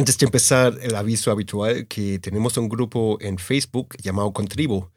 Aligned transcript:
Antes 0.00 0.16
de 0.16 0.24
empezar, 0.24 0.78
el 0.80 0.96
aviso 0.96 1.30
habitual 1.30 1.86
que 1.86 2.18
tenemos 2.18 2.56
un 2.56 2.70
grupo 2.70 3.18
en 3.20 3.36
Facebook 3.36 3.98
llamado 4.02 4.32
Contribo. 4.32 4.90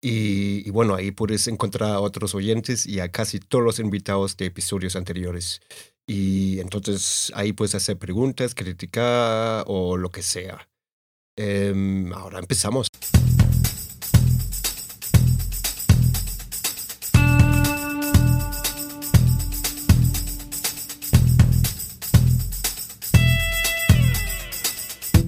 Y, 0.00 0.62
y, 0.64 0.70
bueno, 0.70 0.94
ahí 0.94 1.10
puedes 1.10 1.48
encontrar 1.48 1.90
a 1.90 2.00
otros 2.00 2.32
oyentes 2.32 2.86
y 2.86 3.00
a 3.00 3.10
casi 3.10 3.40
todos 3.40 3.64
los 3.64 3.80
invitados 3.80 4.36
de 4.36 4.46
episodios 4.46 4.94
anteriores. 4.94 5.62
Y 6.06 6.60
entonces 6.60 7.32
ahí 7.34 7.54
puedes 7.54 7.74
hacer 7.74 7.98
preguntas, 7.98 8.54
criticar 8.54 9.64
o 9.66 9.96
lo 9.96 10.10
que 10.10 10.22
sea. 10.22 10.68
Eh, 11.36 12.08
ahora 12.14 12.38
empezamos. 12.38 12.86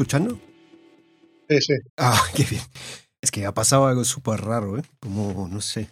Escuchando? 0.00 0.38
Sí, 1.48 1.60
sí. 1.60 1.74
Ah, 1.98 2.18
qué 2.34 2.44
bien. 2.44 2.62
Es 3.20 3.30
que 3.30 3.44
ha 3.44 3.52
pasado 3.52 3.86
algo 3.86 4.02
súper 4.04 4.40
raro, 4.40 4.78
¿eh? 4.78 4.82
Como, 4.98 5.46
no 5.48 5.60
sé. 5.60 5.88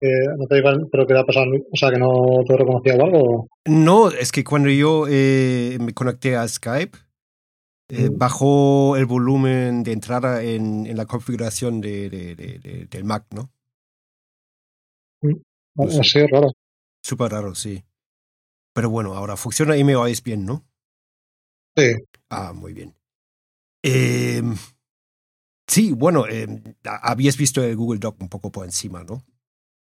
Eh, 0.00 0.08
¿No 0.38 0.46
te 0.46 0.58
iban, 0.58 0.88
pero 0.90 1.06
que 1.06 1.18
ha 1.18 1.24
pasado? 1.26 1.46
O 1.72 1.76
sea, 1.76 1.90
que 1.90 1.98
no 1.98 2.42
te 2.46 2.56
reconocía 2.56 2.94
o 2.94 3.04
algo. 3.04 3.48
No, 3.66 4.10
es 4.10 4.30
que 4.32 4.44
cuando 4.44 4.70
yo 4.70 5.06
eh, 5.08 5.76
me 5.80 5.92
conecté 5.92 6.36
a 6.36 6.46
Skype, 6.46 6.96
eh, 7.88 8.08
Mm. 8.10 8.16
bajó 8.18 8.96
el 8.96 9.06
volumen 9.06 9.82
de 9.82 9.92
entrada 9.92 10.42
en, 10.44 10.86
en 10.86 10.96
la 10.96 11.06
configuración 11.06 11.80
de, 11.80 12.08
de, 12.08 12.36
de, 12.36 12.58
de- 12.60 12.86
del 12.86 13.04
Mac, 13.04 13.26
¿no? 13.34 13.50
No 15.74 15.90
sé. 15.90 16.26
Raro. 16.28 16.52
Súper 17.02 17.32
raro, 17.32 17.54
sí. 17.56 17.82
Pero 18.72 18.88
bueno, 18.88 19.14
ahora 19.14 19.36
funciona 19.36 19.76
y 19.76 19.82
me 19.84 19.96
oís 19.96 20.22
bien, 20.22 20.46
¿no? 20.46 20.64
Sí. 21.80 21.94
Ah, 22.28 22.52
muy 22.52 22.72
bien. 22.74 22.94
Eh, 23.82 24.42
sí, 25.66 25.92
bueno, 25.92 26.26
eh, 26.28 26.46
a- 26.84 27.10
habías 27.12 27.36
visto 27.36 27.62
el 27.62 27.76
Google 27.76 28.00
Doc 28.00 28.20
un 28.20 28.28
poco 28.28 28.50
por 28.50 28.64
encima, 28.64 29.04
¿no? 29.04 29.24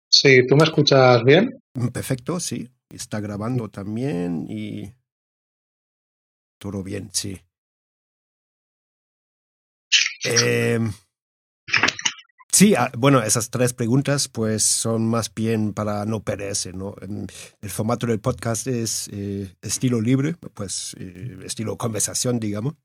Sí, 0.09 0.45
¿tú 0.47 0.55
me 0.55 0.63
escuchas 0.63 1.23
bien? 1.23 1.57
Mm, 1.73 1.87
Perfecto, 1.89 2.39
sí. 2.39 2.69
Está 2.89 3.19
grabando 3.19 3.69
también 3.69 4.45
y 4.49 4.93
todo 6.59 6.83
bien, 6.83 7.09
sí. 7.13 7.41
Eh, 10.25 10.79
sí, 12.55 12.73
ah, 12.75 12.89
bueno, 12.97 13.21
esas 13.21 13.49
tres 13.49 13.73
preguntas 13.73 14.27
pues 14.29 14.63
son 14.63 15.07
más 15.09 15.33
bien 15.33 15.73
para 15.73 16.05
no 16.05 16.21
perderse, 16.23 16.71
¿no? 16.71 16.95
El 17.61 17.69
formato 17.69 18.07
del 18.07 18.19
podcast 18.21 18.65
es 18.67 19.09
eh, 19.11 19.53
estilo 19.61 19.99
libre, 19.99 20.35
pues 20.53 20.95
eh, 20.99 21.37
estilo 21.43 21.77
conversación, 21.77 22.39
digamos. 22.39 22.75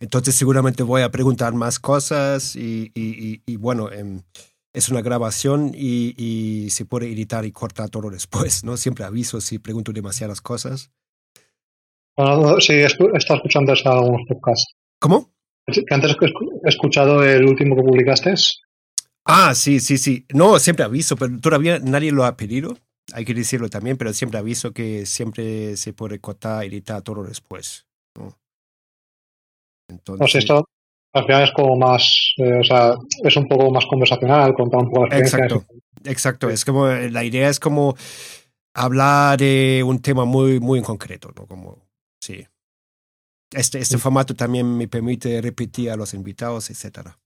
Entonces 0.00 0.34
seguramente 0.34 0.82
voy 0.82 1.02
a 1.02 1.10
preguntar 1.10 1.54
más 1.54 1.78
cosas 1.78 2.54
y, 2.56 2.92
y- 2.94 3.26
y- 3.32 3.42
y, 3.46 3.56
bueno, 3.56 3.90
em, 3.90 4.22
es 4.74 4.90
una 4.90 5.00
grabación 5.00 5.72
y, 5.74 6.68
se 6.70 6.84
puede 6.84 7.10
editar 7.10 7.44
y 7.46 7.52
cortar 7.52 7.88
todo 7.88 8.10
después, 8.10 8.62
¿no? 8.64 8.76
Siempre 8.76 9.04
aviso 9.04 9.40
si 9.40 9.58
pregunto 9.58 9.92
demasiadas 9.92 10.40
cosas. 10.42 10.90
Bueno, 12.16 12.60
sí, 12.60 12.74
escu- 12.74 13.10
he 13.14 13.18
estado 13.18 13.38
escuchando 13.38 13.72
eso 13.72 13.90
en 13.90 13.96
algunos 13.98 14.26
podcasts. 14.28 14.74
¿Cómo? 15.00 15.30
Que 15.66 15.82
antes 15.90 16.12
he 16.12 16.14
escu- 16.14 16.60
he 16.64 16.68
escuchado 16.68 17.24
el 17.24 17.44
último 17.44 17.74
que 17.76 17.82
publicaste. 17.82 18.34
Ah, 19.24 19.54
sí, 19.54 19.80
sí, 19.80 19.98
sí. 19.98 20.24
No, 20.32 20.58
siempre 20.58 20.84
aviso, 20.84 21.16
pero 21.16 21.38
todavía 21.40 21.80
nadie 21.80 22.12
lo 22.12 22.24
ha 22.24 22.36
pedido. 22.36 22.76
Hay 23.12 23.24
que 23.24 23.34
decirlo 23.34 23.68
también, 23.68 23.96
pero 23.96 24.12
siempre 24.12 24.38
aviso 24.38 24.72
que 24.72 25.06
siempre 25.06 25.76
se 25.76 25.92
puede 25.92 26.20
cortar, 26.20 26.64
editar 26.64 27.02
todo 27.02 27.24
después. 27.24 27.86
¿no? 28.16 28.36
Entonces, 29.88 30.20
No 30.20 30.26
sé, 30.28 30.38
esto 30.38 30.64
al 31.12 31.24
final 31.24 31.44
es 31.44 31.52
como 31.52 31.76
más, 31.76 32.32
eh, 32.38 32.58
o 32.60 32.64
sea, 32.64 32.94
es 33.22 33.36
un 33.36 33.48
poco 33.48 33.70
más 33.70 33.86
conversacional, 33.86 34.54
contar 34.54 34.80
un 34.80 34.90
poco 34.90 35.06
la 35.06 35.18
experiencia. 35.18 35.44
Exacto, 35.44 35.66
exacto. 36.04 36.50
Es 36.50 36.64
como, 36.64 36.86
la 36.88 37.24
idea 37.24 37.48
es 37.48 37.58
como 37.58 37.96
hablar 38.74 39.38
de 39.38 39.82
un 39.84 40.00
tema 40.00 40.24
muy, 40.24 40.60
muy 40.60 40.78
en 40.78 40.84
concreto, 40.84 41.32
¿no? 41.34 41.46
Como, 41.46 41.82
sí. 42.20 42.46
Este, 43.52 43.78
este 43.78 43.96
Sí. 43.96 44.02
formato 44.02 44.34
también 44.34 44.76
me 44.76 44.88
permite 44.88 45.40
repetir 45.40 45.90
a 45.90 45.96
los 45.96 46.14
invitados, 46.14 46.70
etcétera. 46.70 47.18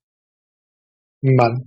Vale. 1.23 1.65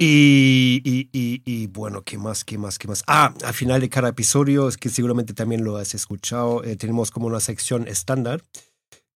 Y, 0.00 0.80
y, 0.84 1.08
y, 1.12 1.42
y 1.44 1.66
bueno, 1.66 2.02
¿qué 2.02 2.18
más? 2.18 2.44
¿Qué 2.44 2.56
más? 2.56 2.78
¿Qué 2.78 2.86
más? 2.86 3.02
Ah, 3.08 3.34
al 3.44 3.52
final 3.54 3.80
de 3.80 3.88
cada 3.88 4.10
episodio, 4.10 4.68
es 4.68 4.76
que 4.76 4.90
seguramente 4.90 5.34
también 5.34 5.64
lo 5.64 5.76
has 5.76 5.92
escuchado, 5.94 6.62
eh, 6.62 6.76
tenemos 6.76 7.10
como 7.10 7.26
una 7.26 7.40
sección 7.40 7.88
estándar 7.88 8.42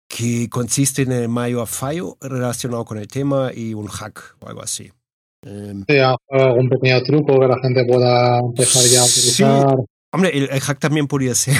que 0.08 0.48
consiste 0.50 1.02
en 1.02 1.12
el 1.12 1.28
mayo 1.28 1.62
a 1.62 1.66
fallo 1.66 2.16
relacionado 2.20 2.84
con 2.84 2.98
el 2.98 3.06
tema 3.06 3.52
y 3.54 3.74
un 3.74 3.86
hack 3.86 4.36
o 4.40 4.48
algo 4.48 4.62
así. 4.62 4.90
Em, 5.46 5.84
Sí, 5.88 5.96
algún 5.98 6.68
pequeño 6.68 7.02
truco 7.04 7.38
que 7.40 7.46
la 7.46 7.58
gente 7.60 7.84
pueda 7.86 8.40
empezar 8.40 8.82
ya 8.84 9.02
a 9.02 9.06
Sí. 9.06 9.44
Hombre, 10.12 10.30
el, 10.36 10.48
el 10.50 10.60
hack 10.60 10.78
también 10.78 11.06
podría 11.06 11.34
ser, 11.34 11.56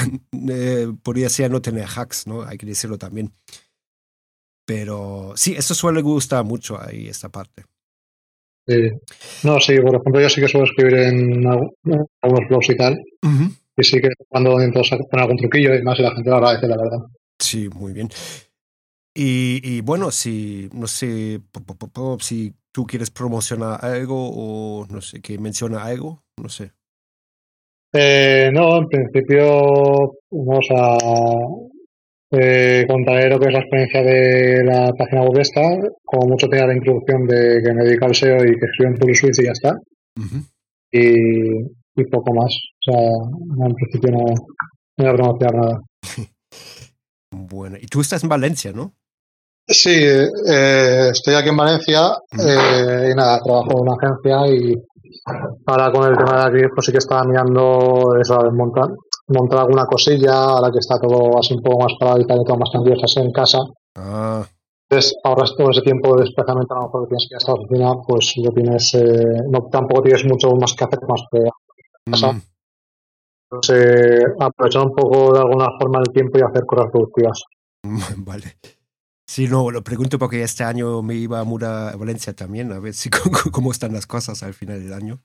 eh, 0.49 0.87
podría 1.01 1.29
ser 1.29 1.49
no 1.51 1.61
tener 1.61 1.85
hacks, 1.85 2.27
¿no? 2.27 2.43
Hay 2.43 2.57
que 2.57 2.65
decirlo 2.65 2.97
también. 2.97 3.33
Pero 4.65 5.33
sí, 5.35 5.55
eso 5.57 5.73
suele 5.73 6.01
gustar 6.01 6.43
mucho 6.45 6.79
ahí, 6.81 7.07
esta 7.07 7.29
parte. 7.29 7.65
Sí. 8.67 8.91
No, 9.43 9.59
sí, 9.59 9.77
por 9.81 9.95
ejemplo, 9.95 10.21
yo 10.21 10.29
sí 10.29 10.39
que 10.39 10.47
suelo 10.47 10.65
escribir 10.65 10.93
en 10.95 11.43
algu- 11.43 12.07
algunos 12.21 12.47
blogs 12.47 12.69
y 12.69 12.77
tal. 12.77 12.97
Y 13.75 13.83
sí 13.83 13.99
que 13.99 14.09
cuando 14.29 14.61
entro 14.61 14.81
a 14.81 14.97
poner 14.97 15.23
algún 15.23 15.37
truquillo 15.37 15.75
y 15.75 15.81
más, 15.81 15.99
y 15.99 16.03
la 16.03 16.13
gente 16.15 16.29
lo 16.29 16.37
agradece, 16.37 16.67
la 16.67 16.77
verdad. 16.77 16.99
Sí, 17.39 17.67
muy 17.69 17.91
bien. 17.91 18.09
Y, 19.15 19.59
y 19.63 19.81
bueno, 19.81 20.11
si, 20.11 20.69
no 20.73 20.87
sé, 20.87 21.41
si 22.19 22.55
tú 22.71 22.85
quieres 22.85 23.11
promocionar 23.11 23.83
algo 23.83 24.29
o 24.31 24.87
no 24.87 25.01
sé, 25.01 25.21
que 25.21 25.37
menciona 25.37 25.83
algo, 25.83 26.23
no 26.41 26.49
sé. 26.49 26.71
Eh, 27.93 28.49
no, 28.51 28.77
en 28.77 28.87
principio, 28.87 30.13
vamos 30.31 30.67
a 30.75 30.97
eh, 32.35 32.85
contaré 32.87 33.29
lo 33.29 33.39
que 33.39 33.47
es 33.47 33.53
la 33.53 33.59
experiencia 33.59 34.01
de 34.01 34.63
la 34.63 34.91
página 34.97 35.21
web 35.21 35.39
esta. 35.39 35.61
Como 36.03 36.29
mucho 36.29 36.47
tenía 36.47 36.65
la 36.65 36.75
introducción 36.75 37.27
de 37.27 37.61
que 37.63 37.73
me 37.73 37.83
dedico 37.83 38.05
al 38.05 38.15
SEO 38.15 38.37
y 38.37 38.57
que 38.57 38.65
escribo 38.65 38.91
en 38.91 38.97
PureSuite 38.97 39.43
y 39.43 39.45
ya 39.45 39.51
está. 39.51 39.75
Y, 40.91 42.01
y 42.01 42.03
poco 42.09 42.33
más. 42.33 42.55
O 42.87 42.91
sea, 42.91 43.01
no, 43.55 43.67
en 43.67 43.75
principio 43.75 44.11
no, 44.11 44.25
no 44.25 44.33
voy 44.97 45.07
a 45.07 45.13
promocionar 45.13 45.55
nada. 45.55 45.81
Bueno, 47.35 47.77
y 47.81 47.87
tú 47.87 48.01
estás 48.01 48.21
en 48.21 48.29
Valencia, 48.29 48.71
¿no? 48.73 48.93
Sí, 49.67 49.89
eh, 49.89 51.09
estoy 51.11 51.33
aquí 51.33 51.49
en 51.49 51.57
Valencia 51.57 52.11
eh, 52.31 53.09
y 53.11 53.15
nada, 53.15 53.39
trabajo 53.41 53.71
en 53.71 53.79
una 53.79 53.95
agencia 53.99 54.55
y 54.55 54.75
ahora 55.65 55.91
con 55.91 56.09
el 56.09 56.17
tema 56.17 56.49
de 56.49 56.59
aquí 56.59 56.67
pues 56.73 56.85
sí 56.85 56.91
que 56.91 56.97
estaba 56.99 57.23
mirando 57.23 58.15
eso, 58.21 58.39
montar, 58.51 58.89
montar 59.27 59.59
alguna 59.59 59.85
cosilla, 59.85 60.33
ahora 60.33 60.71
que 60.71 60.79
está 60.79 60.99
todo 60.99 61.37
así 61.39 61.53
un 61.53 61.61
poco 61.61 61.83
más 61.83 61.93
parado 61.99 62.21
y 62.21 62.25
tal, 62.25 62.41
y 62.41 62.45
todo 62.45 62.57
más 62.57 62.71
tranquilo, 62.71 62.95
estás 62.95 63.17
en 63.17 63.31
casa. 63.31 63.59
Ah, 63.95 64.43
Entonces 64.89 65.15
ahorras 65.23 65.53
todo 65.57 65.69
ese 65.71 65.81
tiempo 65.81 66.15
de 66.15 66.23
desplazamiento, 66.23 66.73
a 66.73 66.77
lo 66.77 66.83
mejor 66.85 67.03
que 67.03 67.07
tienes 67.09 67.27
que 67.27 67.33
ir 67.33 67.37
hasta 67.37 67.51
la 67.51 67.59
oficina, 67.59 67.93
pues 68.07 68.33
lo 68.37 68.51
tienes, 68.51 68.93
eh, 68.95 69.43
no, 69.49 69.67
tampoco 69.71 70.01
tienes 70.03 70.25
mucho 70.25 70.55
más 70.55 70.73
que 70.73 70.83
hacer 70.83 70.99
más 71.07 71.21
que 71.31 71.39
Pasa. 72.11 72.33
mm, 72.33 72.41
eh, 73.71 74.23
aprovechar 74.39 74.83
un 74.83 74.93
poco 74.95 75.33
de 75.33 75.39
alguna 75.39 75.67
forma 75.79 75.99
el 75.99 76.11
tiempo 76.11 76.39
y 76.39 76.41
hacer 76.41 76.65
cosas 76.65 76.91
productivas. 76.91 77.41
Vale. 78.25 78.57
Sí, 79.33 79.47
no, 79.47 79.71
lo 79.71 79.83
pregunto 79.83 80.19
porque 80.19 80.43
este 80.43 80.63
año 80.63 81.01
me 81.01 81.15
iba 81.15 81.39
a 81.39 81.43
mudar 81.43 81.95
a 81.95 81.97
Valencia 81.97 82.35
también, 82.35 82.71
a 82.71 82.77
ver 82.77 82.93
si 82.93 83.09
cómo, 83.51 83.71
están 83.71 83.91
las 83.91 84.05
cosas 84.05 84.43
al 84.43 84.53
final 84.53 84.79
del 84.79 84.93
año. 84.93 85.23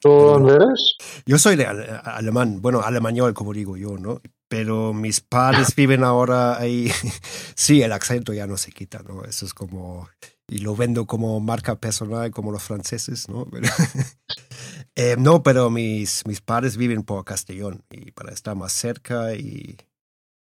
¿Tú 0.00 0.08
dónde 0.08 0.54
eres? 0.54 0.96
Yo 1.26 1.36
soy 1.38 1.56
de 1.56 1.66
alemán, 1.66 2.62
bueno, 2.62 2.80
alemañol, 2.80 3.34
como 3.34 3.52
digo 3.52 3.76
yo, 3.76 3.98
¿no? 3.98 4.22
Pero 4.48 4.94
mis 4.94 5.20
padres 5.20 5.74
viven 5.76 6.02
ahora 6.02 6.58
ahí. 6.58 6.90
sí, 7.54 7.82
el 7.82 7.92
acento 7.92 8.32
ya 8.32 8.46
no 8.46 8.56
se 8.56 8.72
quita, 8.72 9.02
¿no? 9.06 9.22
Eso 9.24 9.44
es 9.44 9.52
como. 9.52 10.08
Y 10.48 10.60
lo 10.60 10.74
vendo 10.74 11.04
como 11.04 11.38
marca 11.40 11.78
personal, 11.78 12.30
como 12.30 12.52
los 12.52 12.62
franceses, 12.62 13.28
¿no? 13.28 13.46
eh, 14.94 15.16
no, 15.18 15.42
pero 15.42 15.68
mis, 15.68 16.26
mis 16.26 16.40
padres 16.40 16.78
viven 16.78 17.02
por 17.02 17.22
Castellón 17.26 17.84
y 17.90 18.12
para 18.12 18.32
estar 18.32 18.56
más 18.56 18.72
cerca 18.72 19.34
y. 19.34 19.76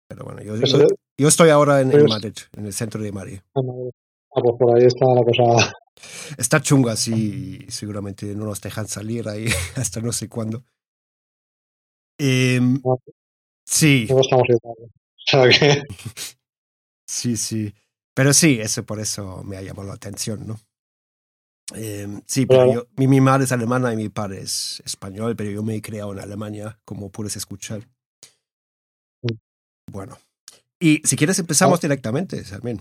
Pero 0.07 0.23
bueno, 0.23 0.41
yo, 0.41 0.55
yo, 0.55 0.87
yo 1.17 1.27
estoy 1.27 1.49
ahora 1.49 1.81
en, 1.81 1.91
en, 1.91 2.05
Madrid, 2.05 2.33
en 2.57 2.65
el 2.65 2.73
centro 2.73 3.01
de 3.01 3.11
Madrid. 3.11 3.39
Ah, 3.55 4.41
pues 4.41 4.55
por 4.59 4.77
ahí 4.77 4.85
está 4.85 5.05
la 5.13 5.23
cosa 5.23 5.73
Está 6.37 6.61
chunga, 6.61 6.95
sí, 6.95 7.65
seguramente 7.69 8.35
no 8.35 8.45
nos 8.45 8.61
dejan 8.61 8.87
salir 8.87 9.27
ahí 9.27 9.45
hasta 9.75 10.01
no 10.01 10.11
sé 10.11 10.27
cuándo. 10.27 10.63
Eh, 12.17 12.59
sí. 13.65 14.07
No 14.09 14.21
estamos 14.21 14.47
igual. 14.49 15.87
sí, 17.07 17.37
sí. 17.37 17.73
Pero 18.13 18.33
sí, 18.33 18.59
eso 18.61 18.85
por 18.85 18.99
eso 18.99 19.43
me 19.43 19.57
ha 19.57 19.61
llamado 19.61 19.89
la 19.89 19.95
atención, 19.95 20.47
¿no? 20.47 20.59
Eh, 21.73 22.07
sí, 22.27 22.45
pero 22.45 22.71
yo, 22.71 22.87
mi, 22.95 23.07
mi, 23.07 23.19
madre 23.19 23.45
es 23.45 23.51
alemana 23.51 23.91
y 23.91 23.95
mi 23.95 24.09
padre 24.09 24.41
es 24.41 24.83
español, 24.85 25.35
pero 25.35 25.49
yo 25.49 25.63
me 25.63 25.75
he 25.75 25.81
criado 25.81 26.13
en 26.13 26.19
Alemania, 26.19 26.79
como 26.85 27.09
puedes 27.09 27.35
escuchar. 27.35 27.87
Bueno, 29.91 30.17
y 30.85 31.01
si 31.03 31.15
quieres 31.15 31.39
empezamos 31.39 31.79
oh. 31.79 31.81
directamente, 31.81 32.43
Salmen. 32.43 32.77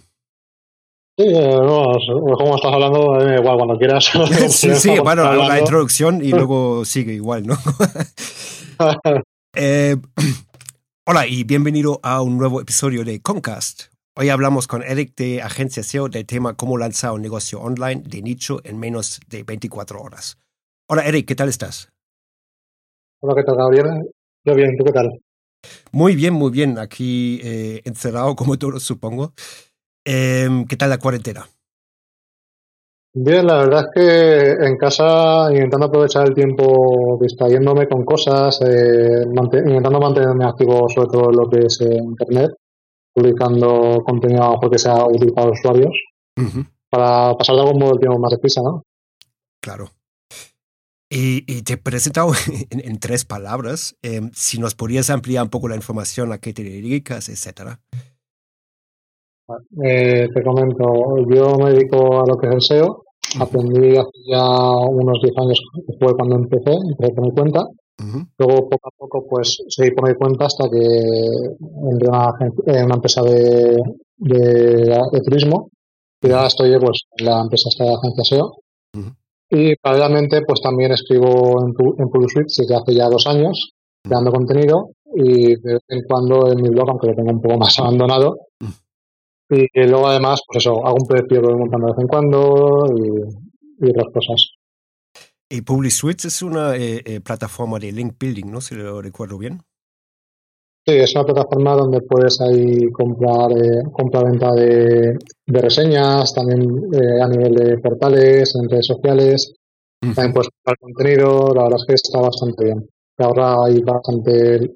Sí, 1.17 1.25
eh, 1.27 1.57
no, 1.57 1.97
como 2.37 2.57
estás 2.57 2.73
hablando, 2.73 3.19
eh, 3.21 3.37
igual 3.39 3.57
cuando 3.57 3.79
quieras. 3.79 4.11
sí, 4.51 4.75
sí, 4.75 4.99
bueno, 4.99 5.33
la 5.33 5.59
introducción 5.59 6.23
y 6.23 6.31
luego 6.31 6.85
sigue 6.85 7.15
igual, 7.15 7.47
¿no? 7.47 7.57
eh, 9.57 9.97
hola 11.07 11.27
y 11.27 11.45
bienvenido 11.45 11.99
a 12.03 12.21
un 12.21 12.37
nuevo 12.37 12.61
episodio 12.61 13.05
de 13.05 13.23
Concast. 13.23 13.85
Hoy 14.17 14.29
hablamos 14.29 14.67
con 14.67 14.83
Eric 14.83 15.15
de 15.17 15.41
Agencia 15.41 15.83
SEO 15.83 16.09
del 16.09 16.27
tema 16.27 16.55
cómo 16.55 16.77
lanzar 16.77 17.13
un 17.13 17.23
negocio 17.23 17.61
online 17.61 18.03
de 18.05 18.21
nicho 18.21 18.61
en 18.65 18.79
menos 18.79 19.21
de 19.29 19.45
24 19.45 19.99
horas. 19.99 20.37
Hola 20.89 21.07
Eric, 21.07 21.27
¿qué 21.27 21.35
tal 21.35 21.49
estás? 21.49 21.91
Hola, 23.23 23.35
¿qué 23.35 23.45
tal, 23.45 23.57
Gabriel? 23.57 24.11
Yo 24.45 24.55
bien, 24.55 24.77
¿tú 24.77 24.85
qué 24.85 24.93
tal? 24.93 25.09
Muy 25.93 26.17
bien, 26.17 26.35
muy 26.35 26.51
bien. 26.51 26.79
Aquí 26.79 27.41
eh, 27.43 27.83
encerrado 27.85 28.35
como 28.37 28.57
todos, 28.59 28.83
supongo. 28.83 29.33
Eh, 30.05 30.49
¿Qué 30.69 30.77
tal 30.77 30.91
la 30.91 30.99
cuarentena? 30.99 31.47
Bien, 33.17 33.47
la 33.47 33.59
verdad 33.59 33.85
es 33.85 33.91
que 33.95 34.67
en 34.67 34.77
casa 34.77 35.47
intentando 35.53 35.87
aprovechar 35.87 36.27
el 36.27 36.35
tiempo 36.35 37.17
distrayéndome 37.21 37.87
con 37.87 38.05
cosas, 38.05 38.61
eh, 38.63 39.25
mant 39.33 39.55
intentando 39.55 40.01
mantenerme 40.01 40.45
activo 40.45 40.89
sobre 40.89 41.09
todo 41.09 41.31
en 41.31 41.37
lo 41.37 41.49
que 41.49 41.67
es 41.67 41.81
eh, 41.83 41.95
Internet, 41.97 42.51
publicando 43.15 44.03
contenido 44.05 44.59
que 44.69 44.79
sea 44.79 45.07
útil 45.07 45.33
para 45.33 45.47
los 45.47 45.61
usuarios, 45.61 45.95
uh 46.37 46.43
-huh. 46.43 46.67
para 46.91 47.35
pasar 47.37 47.55
de 47.55 47.63
algún 47.63 47.79
modo 47.79 47.93
el 47.95 48.01
tiempo 48.01 48.19
más 48.19 48.33
deprisa, 48.33 48.63
¿no? 48.63 48.83
Claro. 49.63 49.91
Y, 51.11 51.45
y, 51.47 51.63
te 51.63 51.75
he 51.75 51.77
presentado 51.77 52.33
en, 52.71 52.81
en 52.81 52.99
tres 52.99 53.25
palabras. 53.25 53.97
Eh, 54.03 54.23
si 54.33 54.59
nos 54.59 54.75
podrías 54.75 55.11
ampliar 55.11 55.45
un 55.45 55.51
poco 55.51 55.69
la 55.69 55.77
información 55.77 56.33
a 56.33 56.39
qué 56.39 56.53
te 56.53 56.65
dedicas, 56.65 57.29
etcétera. 57.29 57.81
Eh, 59.85 60.29
te 60.35 60.43
comento, 60.43 60.85
yo 61.29 61.57
me 61.59 61.73
dedico 61.73 62.21
a 62.21 62.27
lo 62.27 62.37
que 62.37 62.49
es 62.49 62.55
el 62.55 62.63
SEO. 62.63 63.05
Aprendí 63.41 63.97
hace 63.97 64.11
ya 64.27 64.43
unos 64.43 65.21
10 65.21 65.35
años, 65.39 65.61
fue 65.99 66.15
cuando 66.17 66.37
empecé, 66.37 66.73
empecé 66.73 67.13
por 67.15 67.25
mi 67.25 67.33
cuenta. 67.33 67.61
Uh 67.63 68.05
-huh. 68.05 68.27
Luego, 68.39 68.69
poco 68.69 68.89
a 68.89 68.97
poco, 68.97 69.27
pues 69.29 69.59
seguí 69.69 69.91
por 69.91 70.09
mi 70.09 70.15
cuenta 70.15 70.47
hasta 70.47 70.69
que 70.69 70.85
entré 71.91 72.09
en 72.09 72.15
una, 72.15 72.33
en 72.67 72.85
una 72.87 72.95
empresa 72.95 73.23
de, 73.23 73.77
de, 74.17 74.41
de, 75.13 75.21
turismo. 75.25 75.71
Y 76.23 76.31
ahora 76.31 76.47
estoy 76.47 76.79
pues, 76.79 77.03
en 77.19 77.27
la 77.27 77.41
empresa 77.43 77.69
esta 77.69 77.85
de 77.85 77.95
agencia 77.95 78.25
SEO. 78.25 78.47
Uh 78.97 79.01
-huh. 79.01 79.15
Y 79.57 79.77
paralelamente, 79.77 80.43
pues 80.43 80.61
también 80.61 80.91
escribo 80.91 81.63
en, 81.63 81.75
en 81.99 82.45
desde 82.47 82.75
hace 82.75 82.95
ya 82.95 83.09
dos 83.09 83.25
años, 83.29 83.73
creando 84.03 84.33
contenido. 84.33 84.91
Y 85.15 85.55
de 85.61 85.75
vez 85.75 85.83
en 85.89 86.03
cuando 86.09 86.51
en 86.51 86.61
mi 86.61 86.71
blog, 86.71 86.91
aunque 86.91 87.07
lo 87.07 87.15
tengo 87.15 87.31
un 87.31 87.41
poco 87.41 87.59
más 87.59 87.79
abandonado, 87.79 88.37
y 89.49 89.69
luego 89.75 90.09
además, 90.09 90.41
pues 90.47 90.65
eso, 90.65 90.85
hago 90.85 90.97
un 91.01 91.07
precio 91.07 91.41
que 91.41 91.47
voy 91.47 91.59
montando 91.59 91.87
de 91.87 91.93
vez 91.93 92.01
en 92.01 92.09
cuando 92.09 92.87
y, 92.97 93.87
y 93.87 93.91
otras 93.91 94.07
cosas. 94.13 94.51
Y 95.49 95.61
PubliSuite 95.63 96.27
es 96.27 96.43
una 96.43 96.75
eh, 96.75 97.03
eh, 97.05 97.21
plataforma 97.21 97.79
de 97.79 97.93
link 97.93 98.15
building, 98.19 98.51
¿no? 98.51 98.61
Si 98.61 98.75
lo 98.75 99.01
recuerdo 99.01 99.39
bien. 99.39 99.63
Sí, 100.87 100.93
es 100.93 101.15
una 101.15 101.25
plataforma 101.25 101.75
donde 101.77 102.03
puedes 102.03 102.39
ahí 102.43 102.91
comprar 102.93 103.53
eh, 103.53 103.85
compra-venta 103.91 104.53
de, 104.53 105.17
de, 105.47 105.61
reseñas, 105.61 106.35
también 106.35 106.61
eh, 106.93 107.23
a 107.23 107.27
nivel 107.27 107.55
de 107.55 107.79
portales, 107.79 108.55
en 108.55 108.69
redes 108.69 108.87
sociales. 108.87 109.55
También 110.01 110.35
puedes 110.35 110.51
comprar 110.51 110.79
contenido, 110.79 111.55
la 111.55 111.63
verdad 111.63 111.79
es 111.79 111.87
que 111.87 111.95
está 111.95 112.21
bastante 112.21 112.65
bien. 112.65 112.87
Ahorra 113.17 113.65
ahí 113.65 113.81
bastante 113.81 114.75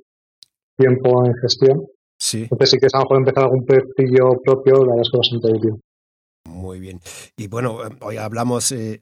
tiempo 0.79 1.27
en 1.27 1.35
gestión. 1.35 1.87
Sí. 2.19 2.45
Entonces, 2.45 2.71
si 2.71 2.79
quieres 2.79 2.95
a 2.95 2.99
lo 2.99 3.03
mejor 3.05 3.17
empezar 3.19 3.45
algún 3.45 3.67
perfil 3.67 4.17
propio, 4.43 4.75
la 4.87 4.95
verdad 4.95 5.03
es 5.03 5.11
que 5.11 5.17
es 5.17 5.31
bastante 5.31 5.59
útil. 5.59 5.81
Muy 6.49 6.81
bien. 6.81 7.01
Y 7.37 7.49
bueno, 7.49 7.81
hoy 8.01 8.17
hablamos 8.17 8.73
eh, 8.73 9.01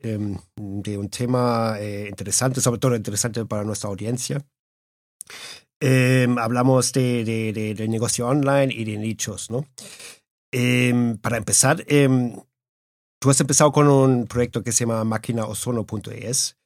de 0.56 0.98
un 0.98 1.08
tema 1.08 1.76
eh, 1.78 2.06
interesante, 2.08 2.60
sobre 2.60 2.80
todo 2.80 2.96
interesante 2.96 3.44
para 3.46 3.62
nuestra 3.62 3.90
audiencia. 3.90 4.44
Eh, 5.80 6.26
hablamos 6.38 6.92
de, 6.92 7.24
de, 7.52 7.88
negocio 7.88 8.26
online 8.26 8.72
y 8.72 8.84
de 8.84 8.96
nichos, 8.96 9.50
¿no? 9.50 9.66
para 11.20 11.36
empezar, 11.36 11.84
tú 11.84 13.30
has 13.30 13.40
empezado 13.40 13.72
con 13.72 13.88
un 13.88 14.26
proyecto 14.26 14.62
que 14.62 14.72
se 14.72 14.86
llama 14.86 15.04
maquinaozono.es. 15.04 16.56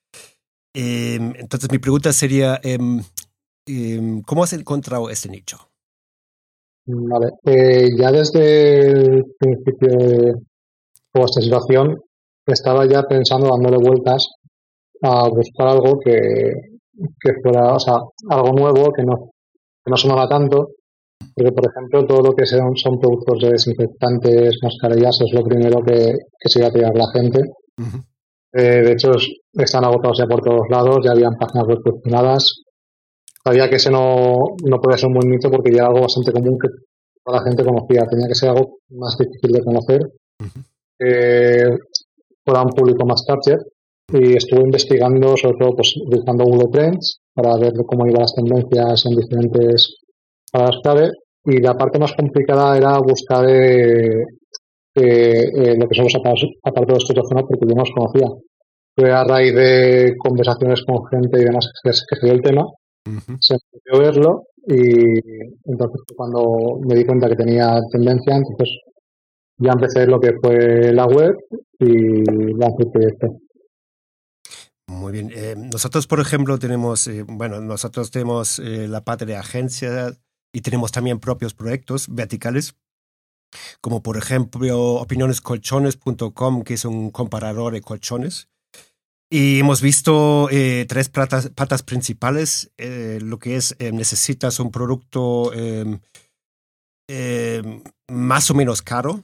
entonces, 0.75 1.73
mi 1.73 1.79
pregunta 1.79 2.13
sería, 2.13 2.61
¿cómo 4.27 4.45
has 4.45 4.53
encontrado 4.53 5.11
este 5.11 5.29
nicho? 5.29 5.71
Vale, 6.87 7.31
eh, 7.45 7.91
ya 7.97 8.11
desde 8.11 8.91
el 8.91 9.25
principio 9.39 9.89
de 9.89 10.35
esta 11.15 11.41
situación 11.41 12.01
estaba 12.47 12.87
ya 12.87 13.03
pensando, 13.03 13.49
dándole 13.51 13.77
vueltas 13.77 14.27
a 15.03 15.29
buscar 15.29 15.69
algo 15.69 15.99
que, 16.01 16.53
que 16.93 17.33
fuera, 17.43 17.75
o 17.75 17.79
sea, 17.79 17.95
algo 18.29 18.53
nuevo, 18.53 18.93
que 18.93 19.03
no, 19.03 19.31
que 19.85 19.91
no 19.91 19.97
sonara 19.97 20.29
tanto, 20.29 20.71
porque 21.35 21.53
por 21.53 21.67
ejemplo 21.67 22.07
todo 22.07 22.23
lo 22.23 22.35
que 22.35 22.47
son, 22.47 22.77
son 22.77 22.99
productos 22.99 23.41
de 23.43 23.51
desinfectantes, 23.51 24.59
mascarillas, 24.63 25.19
es 25.21 25.33
lo 25.33 25.45
primero 25.45 25.83
que, 25.83 26.15
que 26.39 26.49
se 26.49 26.59
iba 26.61 26.69
a 26.69 26.73
tirar 26.73 26.95
la 26.95 27.07
gente. 27.13 27.41
Uh 27.79 27.83
-huh. 27.83 28.03
eh, 28.53 28.83
de 28.83 28.93
hecho, 28.93 29.13
están 29.53 29.85
agotados 29.85 30.19
ya 30.19 30.27
por 30.27 30.43
todos 30.43 30.69
lados, 30.71 30.99
ya 31.05 31.13
habían 31.13 31.37
páginas 31.39 31.67
web 31.67 31.79
funcionadas, 31.85 32.63
sabía 33.45 33.69
que 33.69 33.77
ese 33.77 33.91
no, 33.91 34.37
no 34.65 34.81
podía 34.81 34.99
ser 34.99 35.09
un 35.09 35.15
buen 35.15 35.31
nicho 35.31 35.51
porque 35.51 35.71
ya 35.73 35.79
era 35.79 35.89
algo 35.89 36.03
bastante 36.03 36.33
común 36.33 36.59
que 36.61 36.69
toda 37.25 37.39
la 37.39 37.45
gente 37.45 37.65
conocía. 37.65 38.07
Tenía 38.07 38.29
que 38.29 38.35
ser 38.35 38.51
algo 38.51 38.79
más 38.91 39.17
difícil 39.19 39.53
de 39.53 39.65
conocer, 39.65 40.01
uh 40.03 40.45
-huh. 40.45 40.65
eh, 41.01 41.79
fuera 42.45 42.63
un 42.63 42.71
público 42.71 43.07
más 43.07 43.25
target. 43.25 43.61
Y 44.13 44.37
estuve 44.37 44.63
investigando, 44.63 45.37
sobre 45.37 45.59
todo, 45.59 45.77
pues 45.77 45.95
utilizando 45.97 46.45
Google 46.45 46.69
Trends 46.73 47.21
para 47.35 47.57
ver 47.57 47.73
cómo 47.87 48.07
iban 48.07 48.23
las 48.23 48.35
tendencias 48.35 49.07
en 49.07 49.17
diferentes 49.17 49.97
palabras 50.51 50.81
clave. 50.83 51.11
Y 51.45 51.59
la 51.61 51.75
parte 51.75 51.99
más 51.99 52.13
complicada 52.13 52.77
era 52.77 52.99
buscar 52.99 53.49
eh, 53.49 54.25
eh, 54.95 55.77
lo 55.79 55.89
que 55.89 55.95
son 55.95 56.05
los 56.05 56.17
apartados 56.63 57.05
zona 57.07 57.43
porque 57.43 57.67
yo 57.67 57.75
no 57.75 57.83
los 57.83 57.93
conocía. 57.97 58.29
Fue 58.97 59.11
a 59.11 59.25
raíz 59.25 59.55
de 59.55 60.15
conversaciones 60.19 60.83
con 60.85 61.07
gente 61.07 61.41
y 61.41 61.45
demás 61.45 61.71
que, 61.83 61.91
que 61.91 62.17
se 62.17 62.27
dio 62.27 62.35
el 62.35 62.43
tema 62.43 62.67
Uh 63.07 63.13
-huh. 63.13 63.37
Se 63.41 63.55
empezó 63.55 63.97
a 63.97 63.99
verlo 63.99 64.43
y 64.67 65.19
entonces 65.65 66.03
cuando 66.15 66.79
me 66.87 66.95
di 66.95 67.05
cuenta 67.07 67.29
que 67.29 67.37
tenía 67.37 67.81
tendencia, 67.91 68.37
entonces 68.37 68.79
ya 69.57 69.73
empecé 69.73 70.07
lo 70.07 70.21
que 70.21 70.33
fue 70.43 70.93
la 70.93 71.07
web 71.07 71.35
y 71.79 72.25
lancé 72.59 72.83
el 72.85 72.91
proyecto. 72.91 73.27
Muy 74.91 75.13
bien. 75.13 75.31
Eh, 75.33 75.55
nosotros, 75.57 76.09
por 76.09 76.19
ejemplo, 76.19 76.59
tenemos, 76.59 77.07
eh, 77.07 77.23
bueno, 77.23 77.61
nosotros 77.61 78.11
tenemos 78.11 78.59
eh, 78.59 78.89
la 78.89 79.05
parte 79.05 79.25
de 79.25 79.37
agencia 79.37 80.19
y 80.53 80.63
tenemos 80.63 80.91
también 80.91 81.21
propios 81.21 81.55
proyectos 81.55 82.09
verticales, 82.09 82.75
como 83.81 84.03
por 84.03 84.17
ejemplo 84.17 84.95
opinionescolchones.com, 84.95 86.65
que 86.65 86.75
es 86.75 86.85
un 86.85 87.11
comparador 87.11 87.73
de 87.73 87.83
colchones. 87.83 88.49
Y 89.33 89.61
hemos 89.61 89.81
visto 89.81 90.49
eh, 90.51 90.87
tres 90.89 91.09
patas, 91.09 91.51
patas 91.51 91.85
principales, 91.85 92.73
eh, 92.77 93.21
lo 93.23 93.39
que 93.39 93.55
es 93.55 93.77
eh, 93.79 93.93
necesitas 93.93 94.59
un 94.59 94.73
producto 94.73 95.53
em, 95.53 96.01
em, 97.09 97.85
más 98.09 98.51
o 98.51 98.55
menos 98.55 98.83
caro. 98.83 99.23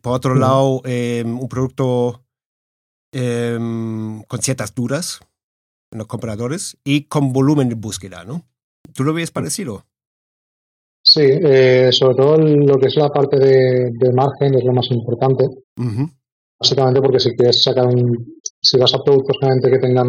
por 0.00 0.14
otro 0.14 0.34
mm. 0.34 0.38
lado, 0.38 0.80
em, 0.86 1.38
un 1.38 1.48
producto 1.50 2.24
con 3.12 4.42
ciertas 4.42 4.74
dudas. 4.74 5.20
en 5.90 5.98
los 5.98 6.06
compradores 6.06 6.76
y 6.84 7.04
con 7.04 7.32
volumen 7.32 7.70
de 7.70 7.74
búsqueda, 7.74 8.22
¿no? 8.24 8.44
¿Tú 8.94 9.04
lo 9.04 9.14
ves 9.14 9.30
parecido? 9.30 9.86
Sí, 11.02 11.22
eh, 11.24 11.88
sobre 11.90 12.14
todo 12.16 12.36
lo 12.36 12.76
que 12.76 12.88
es 12.88 12.96
la 12.96 13.08
parte 13.08 13.38
de, 13.38 14.12
margen 14.12 14.54
es 14.54 14.64
lo 14.64 14.72
más 14.72 14.90
importante. 14.90 15.46
Básicamente 16.60 17.00
porque 17.00 17.20
si 17.20 17.34
quieres 17.36 17.62
sacar 17.62 17.86
un, 17.86 18.40
si 18.60 18.78
vas 18.78 18.92
a 18.94 19.02
productos 19.02 19.36
realmente 19.40 19.70
que 19.70 19.78
tengan 19.78 20.08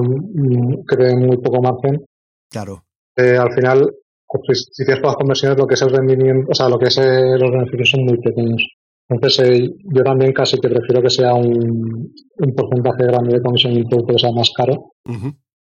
que 0.88 0.96
den 0.98 1.28
muy 1.28 1.38
poco 1.38 1.62
margen, 1.62 2.04
claro. 2.50 2.84
Eh, 3.16 3.38
al 3.38 3.54
final, 3.54 3.96
pues, 4.28 4.70
si 4.72 4.86
tienes 4.86 5.02
pocas 5.02 5.18
conversiones, 5.18 5.58
lo 5.58 5.68
que 5.68 5.76
es 5.76 5.82
el 5.82 5.90
rendimiento, 5.90 6.50
o 6.50 6.56
sea, 6.56 6.70
lo 6.70 6.80
que 6.80 6.88
es 6.88 6.98
eh, 6.98 7.38
los 7.38 7.52
beneficios 7.52 7.92
son 7.92 8.06
muy 8.06 8.18
pequeños. 8.20 8.66
Entonces, 9.10 9.72
yo 9.86 10.04
también 10.04 10.34
casi 10.34 10.60
que 10.60 10.70
prefiero 10.70 11.02
que 11.02 11.10
sea 11.10 11.34
un, 11.34 12.14
un 12.38 12.56
porcentaje 12.56 13.04
grande 13.06 13.36
de 13.36 13.42
comisión 13.42 13.74
y 13.74 13.82
un 13.82 13.90
producto 13.90 14.14
que 14.14 14.20
sea 14.20 14.32
más 14.32 14.52
caro 14.56 14.94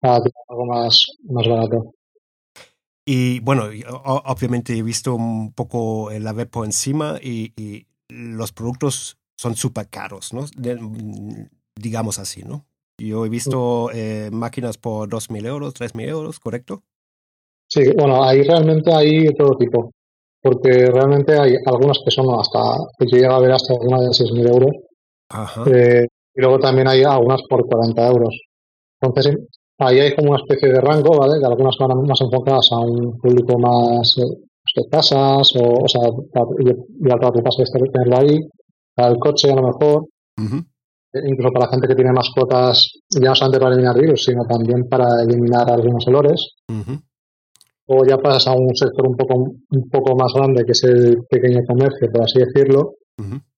a 0.02 0.20
algo 0.48 0.66
más, 0.66 1.06
más 1.24 1.48
barato. 1.48 1.94
Y 3.06 3.40
bueno, 3.40 3.64
obviamente 4.26 4.76
he 4.76 4.82
visto 4.82 5.14
un 5.14 5.54
poco 5.54 6.10
la 6.10 6.32
web 6.32 6.50
por 6.50 6.66
encima 6.66 7.18
y, 7.22 7.86
los 8.10 8.52
productos 8.52 9.18
son 9.36 9.54
súper 9.54 9.88
caros, 9.88 10.32
¿no? 10.32 10.46
digamos 11.76 12.18
así, 12.18 12.42
¿no? 12.42 12.66
Yo 12.98 13.26
he 13.26 13.28
visto 13.28 13.90
eh, 13.92 14.30
máquinas 14.32 14.78
por 14.78 15.08
2.000 15.08 15.46
euros, 15.46 15.74
3.000 15.74 16.08
euros, 16.08 16.40
¿correcto? 16.40 16.82
Sí, 17.68 17.82
bueno, 17.96 18.24
ahí 18.24 18.42
realmente 18.42 18.92
hay 18.92 19.24
de 19.24 19.34
todo 19.34 19.56
tipo, 19.56 19.92
porque 20.42 20.86
realmente 20.86 21.38
hay 21.38 21.56
algunas 21.66 21.98
que 22.04 22.10
son 22.10 22.26
hasta, 22.38 22.60
que 22.98 23.06
yo 23.06 23.18
llego 23.18 23.34
a 23.34 23.40
ver 23.40 23.52
hasta 23.52 23.74
una 23.74 24.00
de 24.00 24.08
6.000 24.08 24.48
euros, 24.48 24.70
Ajá. 25.30 25.64
Eh, 25.66 26.06
y 26.34 26.40
luego 26.40 26.58
también 26.58 26.88
hay 26.88 27.02
algunas 27.02 27.42
por 27.48 27.66
40 27.66 28.08
euros. 28.08 28.34
Entonces, 29.00 29.36
Ahí 29.80 30.00
hay 30.00 30.14
como 30.14 30.30
una 30.30 30.40
especie 30.40 30.68
de 30.72 30.80
rango, 30.80 31.16
¿vale? 31.16 31.38
Que 31.38 31.46
algunas 31.46 31.76
van 31.78 32.02
más 32.02 32.20
enfocadas 32.20 32.68
a 32.72 32.78
un 32.78 33.16
público 33.18 33.58
más 33.58 34.18
eh, 34.18 34.26
de 34.74 34.88
casas, 34.90 35.54
o, 35.54 35.84
o 35.84 35.88
sea, 35.88 36.02
y 36.58 37.08
para 37.08 37.30
tu 37.30 37.42
casa 37.42 37.62
este, 37.62 37.78
tenerlo 37.92 38.18
ahí, 38.18 38.40
para 38.94 39.10
el 39.10 39.18
coche 39.18 39.52
a 39.52 39.54
lo 39.54 39.62
mejor, 39.62 40.06
eh, 40.36 41.20
incluso 41.26 41.52
para 41.52 41.66
la 41.66 41.70
gente 41.70 41.86
que 41.86 41.94
tiene 41.94 42.12
mascotas, 42.12 42.92
ya 43.08 43.28
no 43.28 43.34
solamente 43.36 43.60
para 43.60 43.74
eliminar 43.74 44.00
virus, 44.00 44.24
sino 44.24 44.44
también 44.46 44.88
para 44.88 45.22
eliminar 45.22 45.70
algunos 45.70 46.04
olores. 46.08 46.56
O 47.88 48.04
ya 48.04 48.18
pasas 48.18 48.48
a 48.48 48.52
un 48.52 48.74
sector 48.76 49.06
un 49.06 49.16
poco, 49.16 49.34
un 49.34 49.90
poco 49.90 50.14
más 50.14 50.32
grande, 50.34 50.64
que 50.64 50.72
es 50.72 50.84
el 50.84 51.18
pequeño 51.28 51.60
comercio, 51.66 52.10
por 52.12 52.22
así 52.22 52.38
decirlo, 52.38 52.96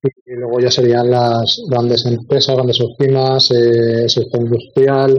y, 0.03 0.33
luego 0.35 0.61
ya 0.61 0.71
serían 0.71 1.11
las 1.11 1.63
grandes 1.69 2.07
empresas, 2.07 2.55
grandes 2.55 2.81
oficinas, 2.81 3.51
eh, 3.51 4.09
sector 4.09 4.41
industrial, 4.41 5.19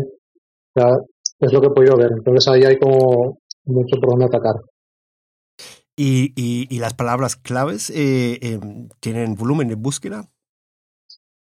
es 1.40 1.54
lo 1.54 1.62
que 1.62 1.68
he 1.68 1.72
podido 1.72 1.98
ver. 1.98 2.12
Entonces 2.18 2.48
ahí 2.48 2.64
hay 2.64 2.78
como 2.78 3.40
mucho 3.66 4.00
por 4.00 4.12
donde 4.12 4.26
atacar. 4.26 4.56
¿Y, 5.96 6.34
y, 6.36 6.80
las 6.80 6.94
palabras 6.94 7.36
claves 7.36 7.92
eh, 7.92 8.40
em, 8.42 8.88
tienen 9.00 9.36
volumen 9.36 9.68
de 9.68 9.76
búsqueda? 9.76 10.30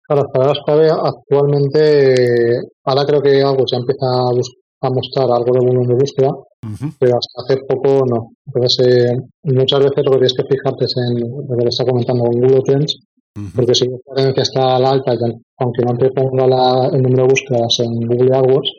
las 0.08 0.26
palabras 0.32 0.58
clave 0.64 0.90
actualmente, 0.90 2.60
ahora 2.84 3.06
creo 3.06 3.22
que 3.22 3.42
algo 3.42 3.64
ya 3.66 3.78
empieza 3.78 4.06
a, 4.06 4.90
mostrar 4.90 5.30
algo 5.30 5.52
de 5.54 5.60
volumen 5.60 5.88
de 5.88 5.94
búsqueda, 5.94 6.30
pero 6.98 7.18
hasta 7.18 7.42
hace 7.42 7.62
poco 7.66 8.04
no. 8.06 8.30
Entonces, 8.46 8.86
eh, 8.86 9.16
muchas 9.44 9.80
veces 9.80 10.04
lo 10.04 10.12
que 10.12 10.18
tienes 10.18 10.34
que 10.34 10.44
fijarte 10.48 10.84
es 10.84 10.94
en 10.96 11.20
lo 11.20 11.56
que 11.56 11.64
le 11.64 11.68
está 11.68 11.84
comentando 11.84 12.24
en 12.26 12.40
Google 12.40 12.62
Trends, 12.64 12.98
porque 13.54 13.74
si 13.74 13.88
la 13.88 13.96
referencia 14.08 14.42
está 14.42 14.76
a 14.76 14.78
la 14.78 14.90
alta, 14.90 15.12
aunque 15.58 15.84
no 15.84 15.96
te 15.96 16.10
ponga 16.10 16.44
el 16.92 17.02
número 17.02 17.22
de 17.24 17.28
búsquedas 17.28 17.80
en 17.80 18.06
Google 18.06 18.36
AdWords, 18.36 18.70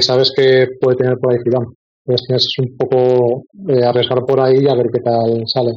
sabes 0.00 0.32
que 0.34 0.68
puede 0.80 0.96
tener 0.96 1.18
por 1.18 1.32
ahí 1.32 1.38
filón. 1.44 1.74
Entonces 2.06 2.26
tienes 2.26 2.58
un 2.58 2.76
poco 2.76 3.44
de 3.52 3.84
arriesgar 3.84 4.24
por 4.24 4.40
ahí 4.40 4.58
y 4.60 4.68
a 4.68 4.74
ver 4.74 4.86
qué 4.92 5.00
tal 5.00 5.42
sale. 5.46 5.72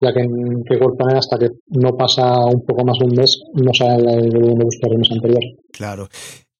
Ya 0.00 0.12
que 0.12 0.20
en 0.20 0.64
que 0.64 0.80
hasta 1.14 1.38
que 1.38 1.48
no 1.68 1.96
pasa 1.96 2.44
un 2.46 2.64
poco 2.64 2.84
más 2.84 2.98
de 2.98 3.06
un 3.06 3.14
mes, 3.14 3.40
no 3.54 3.72
sale 3.72 4.14
el 4.14 4.30
volumen 4.30 4.58
de 4.58 4.64
búsqueda 4.64 4.90
del 4.90 4.98
mes 4.98 5.10
anterior. 5.12 5.42
Claro. 5.72 6.08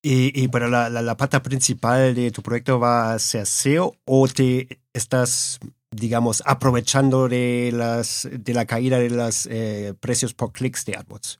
Y, 0.02 0.42
y 0.42 0.48
pero 0.48 0.68
la, 0.68 0.90
la, 0.90 1.16
pata 1.16 1.42
principal 1.42 2.14
de 2.14 2.32
tu 2.32 2.42
proyecto 2.42 2.80
va 2.80 3.14
a 3.14 3.18
ser 3.20 3.46
SEO 3.46 3.94
o 4.04 4.26
te 4.26 4.80
estás 4.92 5.60
digamos, 5.92 6.42
aprovechando 6.46 7.28
de, 7.28 7.70
las, 7.72 8.28
de 8.32 8.54
la 8.54 8.64
caída 8.64 8.98
de 8.98 9.10
los 9.10 9.46
eh, 9.46 9.94
precios 10.00 10.34
por 10.34 10.52
clics 10.52 10.84
de 10.86 10.96
AdWords? 10.96 11.38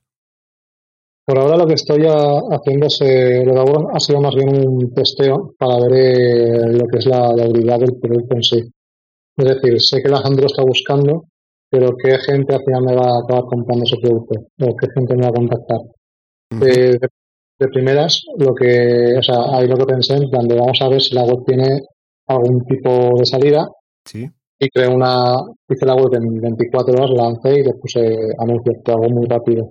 Por 1.25 1.38
ahora 1.38 1.57
lo 1.57 1.66
que 1.66 1.75
estoy 1.75 2.02
haciendo 2.04 2.87
es, 2.87 3.00
eh, 3.00 3.45
lo 3.45 3.64
de 3.64 3.87
ha 3.95 4.00
sido 4.00 4.21
más 4.21 4.35
bien 4.35 4.69
un 4.69 4.92
testeo 4.92 5.54
para 5.57 5.78
ver 5.78 5.92
eh, 5.92 6.73
lo 6.73 6.87
que 6.88 6.99
es 6.99 7.07
la, 7.07 7.33
la, 7.33 7.45
habilidad 7.45 7.78
del 7.78 7.97
producto 7.99 8.35
en 8.35 8.42
sí. 8.42 8.73
Es 9.37 9.45
decir, 9.45 9.81
sé 9.81 10.02
que 10.02 10.09
la 10.09 10.21
gente 10.21 10.42
lo 10.42 10.49
está 10.49 10.62
buscando, 10.62 11.26
pero 11.71 11.97
qué 11.97 12.19
gente 12.19 12.54
al 12.54 12.64
final 12.64 12.83
me 12.83 12.95
va 12.97 13.07
a 13.07 13.23
acabar 13.23 13.45
comprando 13.45 13.85
ese 13.85 13.99
producto 13.99 14.35
o 14.61 14.76
qué 14.76 14.88
gente 14.95 15.16
me 15.16 15.23
va 15.23 15.28
a 15.28 15.33
contactar. 15.33 15.78
De, 17.62 17.69
primeras, 17.69 18.23
lo 18.38 18.54
que, 18.54 19.14
o 19.19 19.23
sea, 19.23 19.37
ahí 19.54 19.66
lo 19.66 19.76
que 19.76 19.87
pensé 19.87 20.14
en 20.16 20.31
plan 20.31 20.47
de 20.47 20.57
vamos 20.57 20.81
a 20.81 20.88
ver 20.88 21.00
si 21.00 21.14
la 21.14 21.25
web 21.25 21.45
tiene 21.47 21.81
algún 22.26 22.64
tipo 22.66 23.19
de 23.19 23.26
salida. 23.26 23.69
Sí 24.04 24.28
y 24.62 24.69
creé 24.69 24.87
una, 24.87 25.42
hice 25.69 25.85
la 25.85 25.97
web 25.97 26.14
en 26.14 26.40
24 26.40 26.95
horas, 26.95 27.11
la 27.11 27.25
lancé 27.25 27.50
y 27.59 27.64
le 27.64 27.75
puse 27.75 28.00
anuncios, 28.38 28.76
algo 28.87 29.09
muy 29.11 29.26
rápido. 29.26 29.71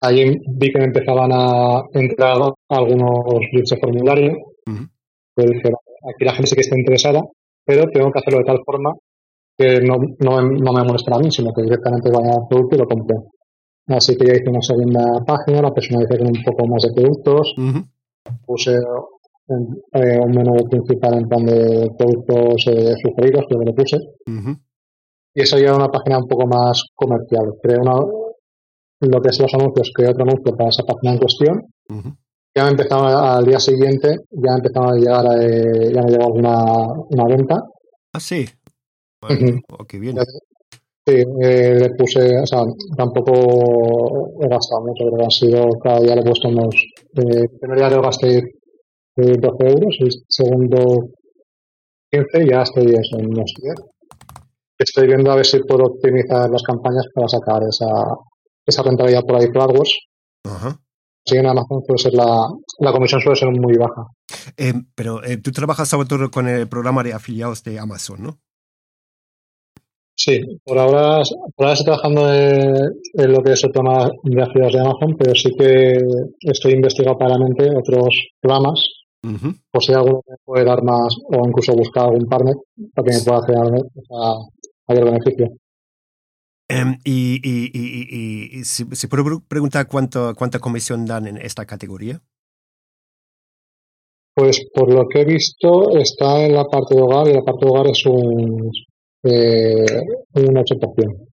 Allí 0.00 0.40
vi 0.48 0.72
que 0.72 0.78
me 0.78 0.86
empezaban 0.86 1.30
a 1.30 1.82
entrar 1.92 2.38
algunos 2.70 3.40
leads 3.52 3.68
de 3.68 3.76
formulario. 3.76 4.32
aquí 5.36 6.24
la 6.24 6.32
gente 6.32 6.46
sí 6.46 6.54
que 6.54 6.62
está 6.62 6.78
interesada, 6.78 7.20
pero 7.66 7.84
tengo 7.92 8.10
que 8.10 8.18
hacerlo 8.18 8.38
de 8.38 8.46
tal 8.46 8.60
forma 8.64 8.94
que 9.58 9.82
no, 9.82 9.98
no, 10.20 10.40
no 10.40 10.72
me 10.72 10.82
moleste 10.82 11.14
a 11.14 11.18
mí, 11.18 11.30
sino 11.30 11.52
que 11.52 11.64
directamente 11.64 12.10
vaya 12.10 12.32
al 12.32 12.48
producto 12.48 12.76
y 12.76 12.78
lo 12.78 12.86
compre. 12.86 13.16
Así 13.88 14.16
que 14.16 14.26
ya 14.26 14.34
hice 14.34 14.48
una 14.48 14.62
segunda 14.62 15.24
página, 15.26 15.62
la 15.62 15.74
personalicé 15.74 16.18
con 16.18 16.28
un 16.28 16.42
poco 16.44 16.66
más 16.68 16.82
de 16.82 16.92
productos, 16.94 17.54
puse 18.46 18.76
eh, 18.76 20.18
un 20.20 20.30
menú 20.30 20.54
principal 20.68 21.14
en 21.14 21.28
plan 21.28 21.44
de 21.44 21.90
productos 21.98 22.64
eh, 22.68 22.94
sugeridos, 23.02 23.44
que 23.48 23.56
le 23.64 23.72
puse. 23.72 23.98
Y 25.34 25.40
eso 25.40 25.58
ya 25.58 25.74
una 25.74 25.88
página 25.88 26.18
un 26.18 26.28
poco 26.28 26.46
más 26.46 26.84
comercial. 26.94 27.54
Creé 27.62 27.78
una, 27.78 27.94
lo 29.00 29.20
que 29.20 29.28
es 29.28 29.40
los 29.40 29.52
anuncios, 29.54 29.90
creé 29.94 30.10
otro 30.10 30.24
anuncio 30.24 30.54
para 30.54 30.68
esa 30.68 30.84
página 30.84 31.12
en 31.12 31.18
cuestión. 31.18 31.62
Ya 32.54 32.64
me 32.64 32.70
empezaba 32.70 33.36
al 33.36 33.46
día 33.46 33.58
siguiente, 33.58 34.16
ya 34.30 34.54
empezaba 34.54 34.92
a 34.92 34.94
llegar, 34.94 35.24
eh, 35.40 35.90
ya 35.92 36.02
me 36.02 36.10
llegó 36.10 36.26
alguna 36.26 36.86
una 37.08 37.24
venta. 37.24 37.62
Ah, 38.12 38.20
sí. 38.20 38.46
Bueno, 39.22 39.60
oh, 39.70 39.86
bien. 39.98 40.16
Sí, 41.04 41.16
eh, 41.16 41.74
le 41.80 41.90
puse, 41.94 42.38
o 42.38 42.46
sea, 42.46 42.62
tampoco 42.96 44.34
he 44.40 44.48
gastado 44.48 44.82
mucho, 44.82 45.04
pero 45.10 45.24
han 45.24 45.30
sido, 45.30 45.68
cada 45.82 46.00
día 46.00 46.14
le 46.14 46.20
he 46.20 46.24
puesto 46.24 46.48
unos, 46.48 46.74
eh, 46.76 47.40
el 47.42 47.58
primer 47.58 47.78
día 47.78 47.90
le 47.90 48.00
gasté 48.00 48.42
12 49.16 49.68
euros, 49.68 49.96
el 50.00 50.10
segundo 50.28 51.10
15 52.12 52.46
ya 52.48 52.62
estoy 52.62 52.94
eso, 52.94 53.18
en 53.18 53.26
unos 53.26 53.52
10. 53.60 53.74
Estoy 54.78 55.06
viendo 55.06 55.32
a 55.32 55.36
ver 55.36 55.46
si 55.46 55.60
puedo 55.60 55.84
optimizar 55.84 56.48
las 56.50 56.62
campañas 56.62 57.06
para 57.14 57.26
sacar 57.26 57.62
esa, 57.68 57.86
esa 58.66 58.82
rentabilidad 58.82 59.24
por 59.24 59.36
ahí 59.36 59.46
AdWords. 59.46 59.98
Ajá. 60.44 60.78
Sí, 61.24 61.36
en 61.36 61.46
Amazon 61.46 61.82
puede 61.86 61.98
ser 61.98 62.14
la, 62.14 62.48
la 62.80 62.92
comisión 62.92 63.20
suele 63.20 63.38
ser 63.38 63.48
muy 63.50 63.76
baja. 63.76 64.06
Eh, 64.56 64.74
pero 64.94 65.22
eh, 65.24 65.36
tú 65.36 65.52
trabajas 65.52 65.88
sobre 65.88 66.08
todo 66.08 66.30
con 66.30 66.48
el 66.48 66.68
programa 66.68 67.02
de 67.02 67.12
afiliados 67.12 67.62
de 67.62 67.78
Amazon, 67.78 68.22
¿no? 68.22 68.40
Sí, 70.24 70.40
por 70.64 70.78
ahora, 70.78 71.20
por 71.56 71.66
ahora 71.66 71.72
estoy 71.72 71.84
trabajando 71.84 72.32
en, 72.32 73.32
lo 73.32 73.42
que 73.42 73.54
es 73.54 73.64
el 73.64 73.72
programa 73.72 74.08
de 74.22 74.40
afiliados 74.40 74.72
de 74.72 74.80
Amazon, 74.80 75.16
pero 75.18 75.34
sí 75.34 75.50
que 75.58 75.98
estoy 76.42 76.74
investigando 76.74 77.18
paralelamente 77.18 77.68
otros 77.76 78.28
programas 78.40 78.80
o 79.24 79.80
si 79.80 79.92
alguno 79.92 80.22
me 80.28 80.36
puede 80.44 80.64
dar 80.64 80.80
más, 80.84 81.16
o 81.24 81.44
incluso 81.44 81.72
buscar 81.74 82.04
algún 82.04 82.28
partner 82.28 82.54
para 82.94 83.04
que 83.04 83.16
me 83.16 83.24
pueda 83.24 83.38
hacer 83.38 83.56
mayor 84.86 85.04
beneficio. 85.06 85.48
Em, 86.68 86.98
y, 87.04 87.40
y, 87.42 87.70
y, 87.74 88.60
y, 88.60 88.64
si, 88.64 88.84
puedo 89.08 89.42
preguntar 89.48 89.88
cuánto, 89.88 90.34
cuánta 90.36 90.60
comisión 90.60 91.04
dan 91.04 91.26
en 91.26 91.36
esta 91.36 91.66
categoría. 91.66 92.20
Pues 94.36 94.68
por 94.72 94.94
lo 94.94 95.08
que 95.08 95.22
he 95.22 95.24
visto 95.24 95.98
está 95.98 96.46
en 96.46 96.54
la 96.54 96.64
parte 96.64 96.94
de 96.94 97.02
hogar 97.02 97.26
y 97.26 97.34
la 97.34 97.42
parte 97.42 97.66
de 97.66 97.70
hogar 97.70 97.86
es 97.88 98.06
un, 98.06 98.70
eh, 99.24 99.84
un 100.34 100.54
8%. 100.54 101.28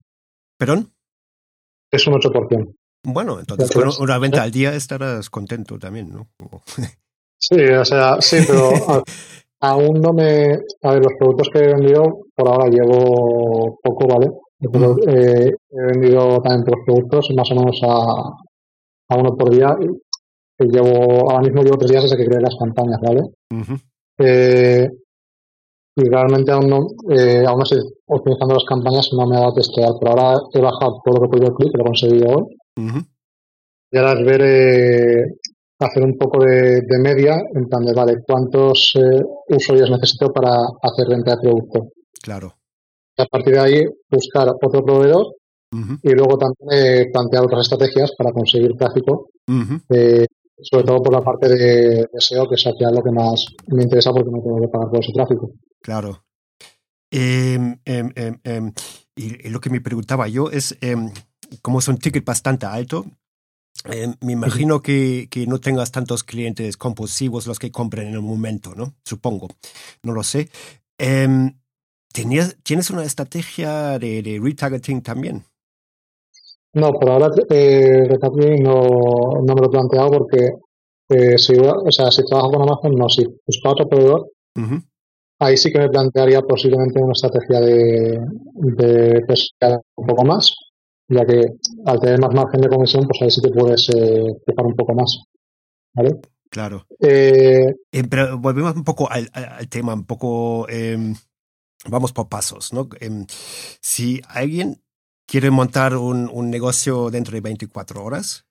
¿Perdón? 0.58 0.92
Es 1.92 2.06
un 2.08 2.14
8%. 2.16 2.76
Bueno, 3.04 3.40
entonces 3.40 3.72
con 3.72 3.90
una 4.02 4.18
venta 4.20 4.44
al 4.44 4.52
día 4.52 4.76
estarás 4.76 5.30
contento 5.30 5.80
también, 5.80 6.10
¿no? 6.10 6.28
Sí, 7.38 7.56
o 7.62 7.86
sea, 7.86 8.18
sí, 8.20 8.38
pero 8.46 9.04
aún 9.62 10.02
no 10.02 10.12
me. 10.12 10.60
A 10.84 10.92
ver, 10.92 11.04
los 11.04 11.14
productos 11.18 11.50
que 11.54 11.60
he 11.60 11.68
vendido, 11.74 12.26
por 12.36 12.50
ahora 12.50 12.70
llevo 12.70 13.80
poco, 13.82 14.08
¿vale? 14.08 14.30
Eh, 15.08 15.52
he 15.72 15.82
vendido 15.94 16.42
también 16.42 16.66
tres 16.66 16.84
productos, 16.86 17.30
más 17.36 17.50
o 17.52 17.56
menos 17.56 17.80
a, 17.84 19.14
a 19.14 19.18
uno 19.18 19.38
por 19.38 19.50
día. 19.50 19.74
llevo, 20.60 21.32
ahora 21.32 21.44
mismo 21.44 21.64
llevo 21.64 21.78
tres 21.78 21.92
días 21.92 22.04
desde 22.04 22.18
que 22.18 22.26
creé 22.26 22.42
las 22.42 22.58
campañas, 22.60 23.00
¿vale? 23.02 23.22
eh, 24.18 24.90
y 25.96 26.10
realmente 26.10 26.52
aún 26.52 26.70
no, 26.70 26.88
eh, 27.10 27.44
aún 27.46 27.60
no 27.60 27.64
estoy 27.64 27.80
optimizando 28.08 28.56
las 28.56 28.66
campañas, 28.66 29.10
no 29.14 29.28
me 29.28 29.36
ha 29.36 29.42
dado 29.42 29.54
testear, 29.54 29.92
pero 30.00 30.12
ahora 30.12 30.40
he 30.54 30.62
bajado 30.62 31.02
todo 31.04 31.16
lo 31.16 31.22
que 31.22 31.26
he 31.26 31.40
podido 31.40 31.56
clic, 31.56 31.72
lo 31.74 31.82
he 31.82 31.86
conseguido 31.86 32.28
hoy. 32.28 32.46
Y 33.92 33.98
ahora 33.98 34.14
es 34.14 34.26
ver, 34.26 34.42
eh, 34.42 35.26
hacer 35.80 36.04
un 36.04 36.18
poco 36.18 36.44
de, 36.44 36.84
media, 37.00 37.42
en 37.54 37.68
plan 37.68 37.84
de, 37.84 37.94
vale, 37.94 38.24
¿cuántos 38.26 38.94
eh, 38.96 39.24
usuarios 39.50 39.90
necesito 39.90 40.32
para 40.32 40.52
hacer 40.82 41.08
venta 41.10 41.36
de 41.36 41.42
producto? 41.42 41.88
Claro. 42.22 42.54
Y 43.18 43.22
a 43.22 43.26
partir 43.26 43.54
de 43.54 43.60
ahí, 43.60 43.84
buscar 44.10 44.50
otro 44.50 44.84
proveedor 44.84 45.36
y 45.72 46.10
luego 46.14 46.38
también 46.38 47.12
plantear 47.12 47.44
otras 47.44 47.62
estrategias 47.62 48.14
para 48.18 48.32
conseguir 48.32 48.76
tráfico, 48.76 49.30
sobre 50.62 50.86
todo 50.86 51.02
por 51.02 51.14
la 51.14 51.22
parte 51.22 51.48
de, 51.50 52.10
SEO, 52.18 52.48
que 52.48 52.56
es 52.56 52.66
lo 52.66 53.04
que 53.04 53.12
más 53.12 53.46
me 53.68 53.84
interesa 53.84 54.12
porque 54.12 54.30
no 54.32 54.42
tengo 54.42 54.62
que 54.62 54.68
pagar 54.68 54.90
por 54.90 55.04
ese 55.04 55.14
tráfico. 55.14 55.52
Claro. 55.82 56.24
Em, 57.12 57.80
y, 59.16 59.50
lo 59.50 59.60
que 59.60 59.70
me 59.70 59.82
preguntaba 59.82 60.28
yo 60.28 60.50
es, 60.52 60.78
como 61.62 61.80
es 61.80 61.88
un 61.88 61.98
ticket 61.98 62.26
bastante 62.26 62.66
alto, 62.66 63.06
me 64.22 64.34
imagino 64.34 64.82
que, 64.82 65.28
que, 65.32 65.48
no 65.48 65.60
tengas 65.60 65.92
tantos 65.92 66.24
clientes 66.24 66.78
compulsivos 66.78 67.48
los 67.48 67.60
que 67.60 67.72
compren 67.72 68.10
en 68.10 68.14
el 68.16 68.22
momento, 68.22 68.76
¿no? 68.76 68.96
Supongo. 69.04 69.48
No 70.04 70.14
lo 70.14 70.24
sé. 70.24 70.50
¿Tienes 72.14 72.90
una 72.90 73.04
estrategia 73.04 74.00
de, 74.00 74.40
retargeting 74.42 75.02
también? 75.02 75.46
No, 76.74 76.92
por 76.92 77.10
ahora 77.10 77.32
eh, 77.50 78.08
no, 78.62 79.42
no 79.44 79.56
me 79.56 79.62
lo 79.62 79.68
he 79.68 79.70
planteado 79.70 80.12
porque 80.12 80.52
eh, 81.10 81.38
si, 81.38 81.54
o 81.58 81.92
sea, 81.92 82.12
si 82.12 82.24
trabajo 82.24 82.52
con 82.52 82.62
Amazon, 82.62 82.96
no, 82.96 83.10
si 83.10 83.26
busco 83.26 83.70
otro 83.70 83.90
proveedor, 83.90 84.32
ahí 85.40 85.58
sí 85.58 85.72
que 85.72 85.80
me 85.80 85.90
plantearía 85.90 86.42
posiblemente 86.42 87.02
una 87.02 87.14
estrategia 87.14 87.60
de, 87.60 88.20
de 88.54 89.22
pues, 89.26 89.52
un 89.96 90.06
poco 90.06 90.26
más, 90.26 90.54
ya 91.08 91.26
que 91.26 91.42
al 91.86 92.00
tener 92.00 92.20
más 92.20 92.34
margen 92.34 92.62
de 92.62 92.70
comisión, 92.70 93.08
pues 93.08 93.22
ahí 93.22 93.32
sí 93.32 93.42
que 93.42 93.50
puedes 93.50 93.90
eh, 93.90 94.24
un 94.64 94.76
poco 94.76 94.94
más. 94.94 95.24
¿Vale? 95.94 96.20
Claro. 96.52 96.86
Eh, 97.00 97.76
eh, 97.92 98.04
pero 98.10 98.38
volvemos 98.38 98.76
un 98.76 98.84
poco 98.84 99.10
al, 99.10 99.30
tema, 99.70 99.94
un 99.94 100.06
poco, 100.06 100.68
em, 100.70 101.16
vamos 101.88 102.14
por 102.14 102.30
pasos, 102.30 102.74
¿no? 102.74 102.88
Em, 103.00 103.26
si 103.82 104.22
alguien 104.28 104.82
quiere 105.30 105.52
montar 105.52 105.96
un, 105.96 106.30
un, 106.32 106.50
negocio 106.50 107.10
dentro 107.10 107.34
de 107.36 107.42
24 107.42 108.04
horas, 108.04 108.46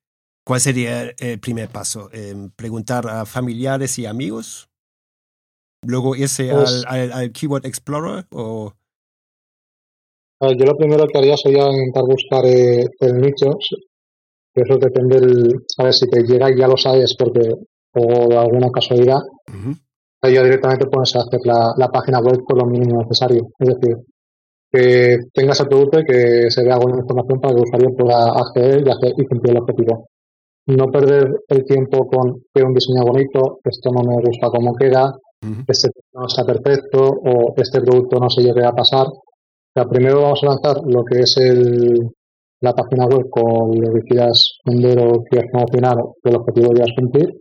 ¿cuál 0.45 0.61
sería 0.61 1.11
el 1.19 1.41
primer 1.41 1.69
paso? 1.69 2.09
Em, 2.13 2.51
¿Preguntar 2.51 3.09
a 3.09 3.27
familiares 3.27 3.99
y 3.99 4.07
amigos? 4.07 4.69
luego 5.83 6.17
irse 6.17 6.51
pues 6.51 6.85
al, 6.87 7.13
al, 7.13 7.33
Keyword 7.33 7.67
Explorer 7.67 8.27
o... 8.33 8.73
Yo 10.41 10.65
lo 10.65 10.77
primero 10.77 11.07
que 11.07 11.19
haría 11.19 11.37
sería 11.37 11.67
intentar 11.67 12.05
buscar 12.05 12.45
eh, 12.47 12.85
el 13.01 13.21
nicho, 13.21 13.59
eso 14.55 14.77
depende 14.79 15.21
del... 15.21 15.65
A 15.79 15.85
ver, 15.85 15.93
si 15.93 16.09
te 16.09 16.23
llega 16.23 16.51
y 16.51 16.59
ya 16.59 16.69
lo 16.69 16.77
sabes 16.77 17.17
porque 17.19 17.55
o 17.95 18.29
de 18.29 18.37
alguna 18.37 18.71
casualidad, 18.71 19.19
ya 20.23 20.43
directamente 20.43 20.87
puedes 20.87 21.17
hacer 21.17 21.41
la, 21.45 21.73
la, 21.77 21.89
página 21.89 22.21
web 22.21 22.39
con 22.45 22.59
lo 22.59 22.67
mínimo 22.67 23.03
necesario. 23.03 23.49
Es 23.59 23.69
decir, 23.69 23.97
que 24.71 25.19
tengas 25.33 25.61
el 25.61 25.69
producto 25.69 26.01
y 26.01 26.05
que 26.05 26.51
se 26.51 26.65
vea 26.65 26.75
alguna 26.75 27.01
información 27.01 27.41
para 27.41 27.55
que 27.55 27.61
el 27.61 27.67
usuario 27.67 27.97
pueda 27.97 28.33
acceder 28.33 28.87
y, 28.87 28.91
hacer, 28.91 29.13
y 29.17 29.27
cumplir 29.27 29.53
el 29.53 29.63
objetivo. 29.63 30.09
No 30.67 30.87
perder 30.87 31.31
el 31.49 31.65
tiempo 31.65 32.07
con 32.07 32.43
que 32.53 32.63
un 32.63 32.75
diseño 32.75 33.03
bonito, 33.05 33.61
esto 33.65 33.91
no 33.91 34.03
me 34.03 34.23
gusta 34.23 34.51
cómo 34.51 34.75
queda, 34.75 35.13
este 35.67 35.91
no 36.13 36.27
está 36.27 36.45
perfecto 36.45 36.99
o 37.01 37.55
este 37.57 37.81
producto 37.81 38.19
no 38.19 38.29
se 38.29 38.43
llegue 38.43 38.65
a 38.65 38.73
pasar. 38.73 39.07
O 39.07 39.73
sea, 39.75 39.89
primero 39.89 40.23
vamos 40.23 40.41
a 40.43 40.47
lanzar 40.47 40.77
lo 40.85 41.05
que 41.05 41.21
es 41.21 41.37
el, 41.39 42.11
la 42.61 42.75
página 42.75 43.07
web 43.07 43.29
con 43.31 43.81
lo 43.81 43.93
que 43.95 44.01
quieras 44.01 44.59
vender 44.65 44.99
o 44.99 45.23
quieras 45.25 45.49
promocionar 45.51 45.99
o 45.99 46.17
el 46.25 46.37
objetivo 46.37 46.71
quieras 46.71 46.93
cumplir. 46.97 47.33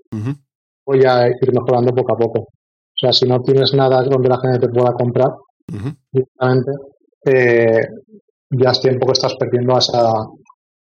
Voy 0.85 1.01
a 1.05 1.27
ir 1.27 1.53
mejorando 1.53 1.93
poco 1.93 2.13
a 2.13 2.17
poco. 2.17 2.39
O 2.39 2.99
sea, 2.99 3.11
si 3.11 3.27
no 3.27 3.41
tienes 3.41 3.73
nada 3.73 4.03
donde 4.03 4.29
la 4.29 4.39
gente 4.39 4.59
te 4.59 4.69
pueda 4.69 4.93
comprar, 4.93 5.31
directamente, 6.11 6.71
eh, 7.27 7.87
ya 8.49 8.71
es 8.71 8.81
tiempo 8.81 9.05
que 9.07 9.13
estás 9.13 9.35
perdiendo 9.35 9.77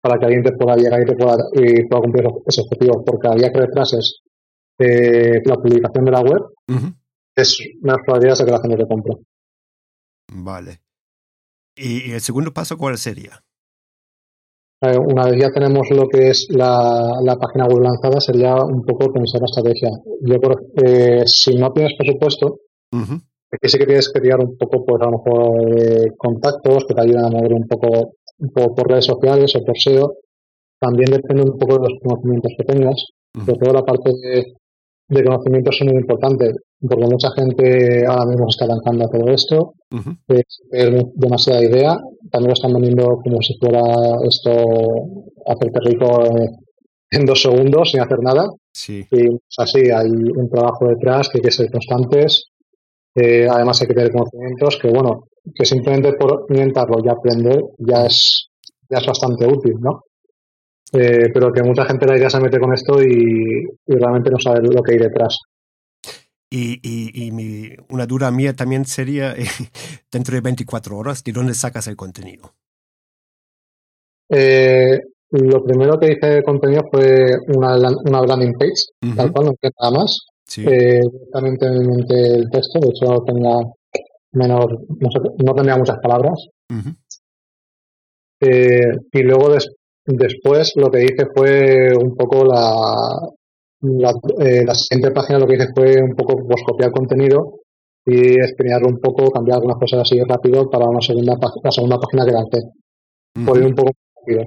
para 0.02 0.20
que 0.20 0.26
alguien 0.26 0.44
te 0.44 0.52
pueda 0.52 0.76
llegar 0.76 1.02
y 1.02 1.06
te 1.06 1.16
pueda, 1.16 1.38
y 1.54 1.88
pueda 1.88 2.02
cumplir 2.02 2.26
ese 2.46 2.62
objetivo. 2.62 3.04
Porque 3.04 3.28
a 3.28 3.36
día 3.36 3.52
que 3.52 3.60
retrases 3.60 4.22
eh, 4.78 5.42
la 5.46 5.56
publicación 5.56 6.06
de 6.06 6.12
la 6.12 6.22
web, 6.22 6.42
es 7.36 7.58
una 7.82 7.96
probabilidad 7.98 8.38
de 8.38 8.46
que 8.46 8.52
la 8.52 8.62
gente 8.62 8.78
te 8.78 8.88
compre. 8.88 9.14
Vale. 10.34 10.82
¿Y, 11.76 12.12
el 12.12 12.22
segundo 12.22 12.54
paso 12.54 12.78
cuál 12.78 12.98
sería? 12.98 13.44
Eh, 14.82 14.98
una 14.98 15.26
vez 15.26 15.42
ya 15.42 15.52
tenemos 15.52 15.90
lo 15.92 16.08
que 16.08 16.30
es 16.30 16.48
la, 16.50 17.20
la, 17.22 17.36
página 17.38 17.66
web 17.66 17.82
lanzada, 17.82 18.20
sería 18.22 18.56
un 18.56 18.86
poco 18.86 19.12
pensar 19.12 19.42
la 19.42 19.46
estrategia. 19.46 19.90
Yo, 20.22 20.36
eh, 20.86 21.24
si 21.26 21.56
no 21.56 21.72
tienes 21.72 21.94
presupuesto, 21.98 22.60
aquí 23.56 23.70
sí 23.70 23.78
que 23.78 23.86
tienes 23.86 24.10
que 24.10 24.22
tirar 24.22 24.40
un 24.40 24.58
poco, 24.58 24.86
pues 24.86 25.02
a 25.02 25.06
lo 25.06 25.12
mejor, 25.18 26.18
contactos 26.18 26.86
que 26.88 26.94
te 26.94 27.02
ayuden 27.02 27.26
a 27.26 27.30
mover 27.30 27.54
un 27.54 27.68
poco, 27.68 28.14
por, 28.54 28.90
redes 28.90 29.06
sociales 29.06 29.56
o 29.56 29.64
por 29.64 29.78
SEO. 29.78 30.18
También 30.80 31.12
depende 31.12 31.44
un 31.44 31.58
poco 31.58 31.80
de 31.80 31.90
los 31.90 32.00
conocimientos 32.02 32.52
que 32.58 32.66
tengas. 32.66 33.06
Sobre 33.34 33.60
todo 33.60 33.74
la 33.74 33.84
parte 33.84 34.12
de, 34.12 34.46
de 35.10 35.24
conocimiento 35.24 35.72
son 35.72 35.88
muy 35.88 35.98
importante, 35.98 36.54
porque 36.80 37.06
mucha 37.06 37.30
gente 37.32 38.06
ahora 38.06 38.26
mismo 38.26 38.48
está 38.50 38.66
lanzando 38.66 39.06
a 39.06 39.10
todo 39.10 39.32
esto, 39.32 39.74
es 40.30 40.60
demasiada 41.16 41.64
idea, 41.64 41.98
también 42.32 42.50
lo 42.50 42.54
están 42.54 42.74
vendiendo 42.74 43.20
como 43.24 43.42
si 43.42 43.58
fuera 43.58 43.82
esto 44.28 44.52
hacerte 45.46 45.80
rico 45.82 46.24
en 47.12 47.26
dos 47.26 47.42
segundos 47.42 47.92
sin 47.92 48.02
hacer 48.02 48.20
nada. 48.22 48.50
Sí. 48.74 49.06
Y 49.12 49.38
así, 49.58 49.90
hay 49.92 50.10
un 50.10 50.50
trabajo 50.50 50.88
detrás 50.88 51.30
que 51.30 51.38
hay 51.38 51.44
que 51.44 51.52
ser 51.52 51.72
constantes, 51.72 52.52
eh, 53.16 53.48
además 53.50 53.82
hay 53.82 53.88
que 53.88 53.94
tener 53.94 54.12
conocimientos 54.12 54.78
que, 54.82 54.90
bueno, 54.90 55.28
que 55.54 55.66
simplemente 55.66 56.14
por 56.14 56.46
intentarlo 56.50 56.98
y 57.04 57.08
aprender 57.08 57.64
ya 57.78 58.06
es, 58.06 58.50
ya 58.90 58.98
es 58.98 59.08
bastante 59.08 59.48
útil, 59.48 59.76
¿no? 59.80 60.04
Eh, 60.92 61.30
pero 61.34 61.52
que 61.52 61.64
mucha 61.64 61.86
gente 61.86 62.06
la 62.06 62.18
idea 62.18 62.30
se 62.30 62.40
mete 62.40 62.60
con 62.60 62.74
esto 62.74 63.02
y, 63.02 63.66
realmente 63.88 64.30
no 64.30 64.40
sabe 64.40 64.62
lo 64.62 64.84
que 64.84 64.94
hay 64.94 65.00
detrás. 65.00 65.38
Y, 66.50 66.80
y, 66.84 67.32
mi, 67.32 67.70
una 67.90 68.06
duda 68.06 68.32
mía 68.32 68.54
también 68.54 68.86
sería, 68.86 69.34
dentro 70.12 70.36
de 70.36 70.42
24 70.42 70.98
horas, 70.98 71.24
¿de 71.24 71.32
dónde 71.32 71.54
sacas 71.54 71.88
el 71.88 71.96
contenido? 71.96 72.54
Eh, 74.30 75.00
lo 75.32 75.64
primero 75.64 76.00
que 76.00 76.14
hice 76.14 76.28
de 76.28 76.44
contenido 76.44 76.84
fue 76.92 77.26
una, 77.48 77.76
una 78.06 78.22
landing 78.22 78.54
page, 78.54 79.16
tal 79.16 79.32
cual, 79.32 79.46
no 79.48 79.54
nada 79.62 80.00
más. 80.00 80.26
Sí. 80.48 80.64
Eh, 80.66 81.02
directamente 81.02 81.66
el 81.66 82.50
texto, 82.50 82.80
de 82.80 82.90
hecho 82.90 83.24
tenía 83.26 83.56
menos, 84.34 84.66
no, 85.44 85.54
tenía 85.56 85.78
muchas 85.78 86.00
palabras. 86.00 86.48
y 88.40 89.24
luego 89.24 89.50
des, 89.50 89.70
Después 90.06 90.74
lo 90.76 90.92
que 90.92 91.04
hice 91.04 91.26
fue 91.34 91.90
un 91.98 92.16
poco 92.16 92.46
la, 92.46 93.18
la, 93.82 94.14
eh, 94.40 94.64
la 94.64 94.76
siguiente 94.76 95.12
página 95.12 95.40
lo 95.40 95.48
que 95.48 95.56
hice 95.56 95.74
fue 95.74 96.00
un 96.02 96.16
poco 96.16 96.46
pues, 96.48 96.62
copiar 96.64 96.92
contenido 96.92 97.62
y 98.06 98.40
escanearlo 98.40 98.90
un 98.90 99.00
poco, 99.00 99.32
cambiar 99.32 99.58
algunas 99.58 99.80
cosas 99.80 100.02
así 100.02 100.22
rápido 100.22 100.70
para 100.70 100.88
una 100.88 101.02
segunda 101.02 101.36
la 101.64 101.72
segunda 101.72 101.98
página 101.98 102.24
que 102.24 102.32
lancé. 102.32 102.62
Por 103.46 103.58
ir 103.58 103.66
un 103.66 103.74
poco 103.74 103.94
rápido. 104.16 104.42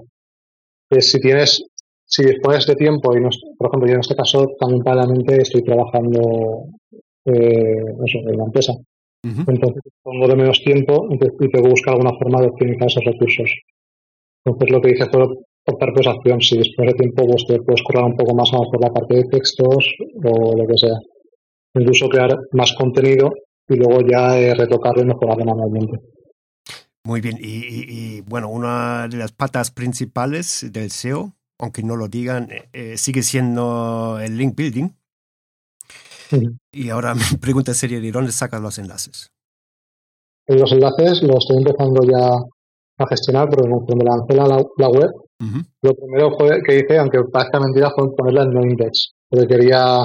Eh, 0.90 1.02
si 1.02 1.20
tienes, 1.20 1.60
si 2.10 2.24
dispones 2.24 2.66
de 2.66 2.74
tiempo, 2.74 3.14
y 3.14 3.20
por 3.58 3.68
ejemplo 3.68 3.86
yo 3.86 3.94
en 3.94 4.00
este 4.00 4.16
caso 4.16 4.48
también 4.58 4.82
paralelamente 4.82 5.42
estoy 5.42 5.62
trabajando 5.62 6.64
eh, 7.26 7.84
eso, 8.06 8.18
en 8.26 8.36
la 8.36 8.44
empresa. 8.44 8.72
Entonces 9.22 9.82
pongo 10.02 10.26
de 10.26 10.36
menos 10.36 10.62
tiempo 10.62 11.06
y 11.10 11.18
tengo 11.18 11.64
que 11.64 11.70
buscar 11.70 11.94
alguna 11.94 12.16
forma 12.18 12.40
de 12.40 12.46
optimizar 12.46 12.86
esos 12.86 13.04
recursos. 13.04 13.50
Entonces 14.44 14.70
lo 14.70 14.80
que 14.80 14.90
hice 14.92 15.06
fue 15.06 15.22
optar 15.66 15.92
por 15.92 16.00
esa 16.00 16.14
opción. 16.14 16.40
Si 16.40 16.56
después 16.56 16.88
de 16.88 16.94
tiempo 16.94 17.26
pues, 17.26 17.44
te 17.46 17.60
puedes 17.60 17.82
correr 17.82 18.04
un 18.04 18.16
poco 18.16 18.34
más 18.34 18.50
por 18.50 18.80
la 18.80 18.90
parte 18.90 19.16
de 19.16 19.24
textos 19.24 19.94
o 20.24 20.56
lo 20.56 20.66
que 20.66 20.78
sea. 20.78 20.96
Incluso 21.74 22.08
crear 22.08 22.38
más 22.52 22.72
contenido 22.72 23.32
y 23.68 23.76
luego 23.76 24.00
ya 24.00 24.38
eh, 24.38 24.54
retocarlo 24.54 25.02
y 25.02 25.06
mejorarlo 25.06 25.44
manualmente. 25.44 25.98
Muy 27.04 27.20
bien. 27.20 27.38
Y, 27.40 28.20
bueno, 28.22 28.50
una 28.50 29.08
de 29.08 29.16
las 29.16 29.32
patas 29.32 29.70
principales 29.70 30.66
del 30.70 30.90
SEO, 30.90 31.32
aunque 31.58 31.82
no 31.82 31.96
lo 31.96 32.08
digan, 32.08 32.50
eh, 32.50 32.68
eh, 32.72 32.96
sigue 32.96 33.22
siendo 33.22 34.18
el 34.20 34.36
link 34.36 34.54
building. 34.56 34.90
Y 36.72 36.90
ahora 36.90 37.14
mi 37.14 37.20
pregunta 37.40 37.74
sería, 37.74 38.00
¿de 38.00 38.12
dónde 38.12 38.32
sacas 38.32 38.60
los 38.60 38.78
enlaces? 38.78 39.30
Los 40.46 40.72
enlaces 40.72 41.22
los 41.22 41.38
estoy 41.38 41.58
empezando 41.58 42.02
ya 42.04 42.30
a 42.98 43.06
gestionar, 43.08 43.48
porque 43.48 43.68
cuando 43.68 44.04
lancé 44.04 44.34
la, 44.34 44.64
la 44.76 44.88
web, 44.88 45.10
lo 45.82 45.94
primero 45.94 46.36
fue 46.36 46.60
que 46.66 46.78
hice, 46.78 46.98
aunque 46.98 47.22
parezca 47.32 47.60
mentira, 47.60 47.92
fue 47.94 48.14
ponerla 48.14 48.42
en 48.42 48.50
no 48.50 48.62
index. 48.62 49.12
porque 49.28 49.46
quería, 49.46 49.98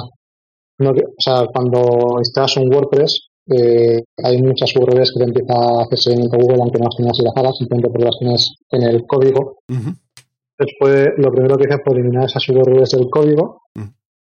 no, 0.78 0.90
o 0.90 0.94
sea, 1.18 1.46
cuando 1.52 2.18
instalas 2.18 2.56
un 2.56 2.72
WordPress, 2.72 3.28
eh, 3.46 4.02
hay 4.22 4.42
muchas 4.42 4.74
URLs 4.76 5.12
que 5.12 5.18
te 5.18 5.24
empieza 5.24 5.54
a 5.54 5.82
hacer 5.82 5.98
seguimiento 5.98 6.38
Google, 6.38 6.62
aunque 6.62 6.78
no 6.78 6.84
las 6.84 6.96
tengas 6.96 7.18
enlazadas, 7.18 7.56
simplemente 7.58 7.90
porque 7.90 8.04
las 8.04 8.18
tienes 8.18 8.54
en 8.70 8.82
el 8.82 9.06
código. 9.06 9.58
Después, 10.58 11.08
lo 11.18 11.30
primero 11.32 11.56
que 11.56 11.64
hice 11.68 11.78
fue 11.84 11.94
eliminar 11.94 12.26
esas 12.26 12.48
URLs 12.48 12.90
del 12.90 13.10
código 13.10 13.62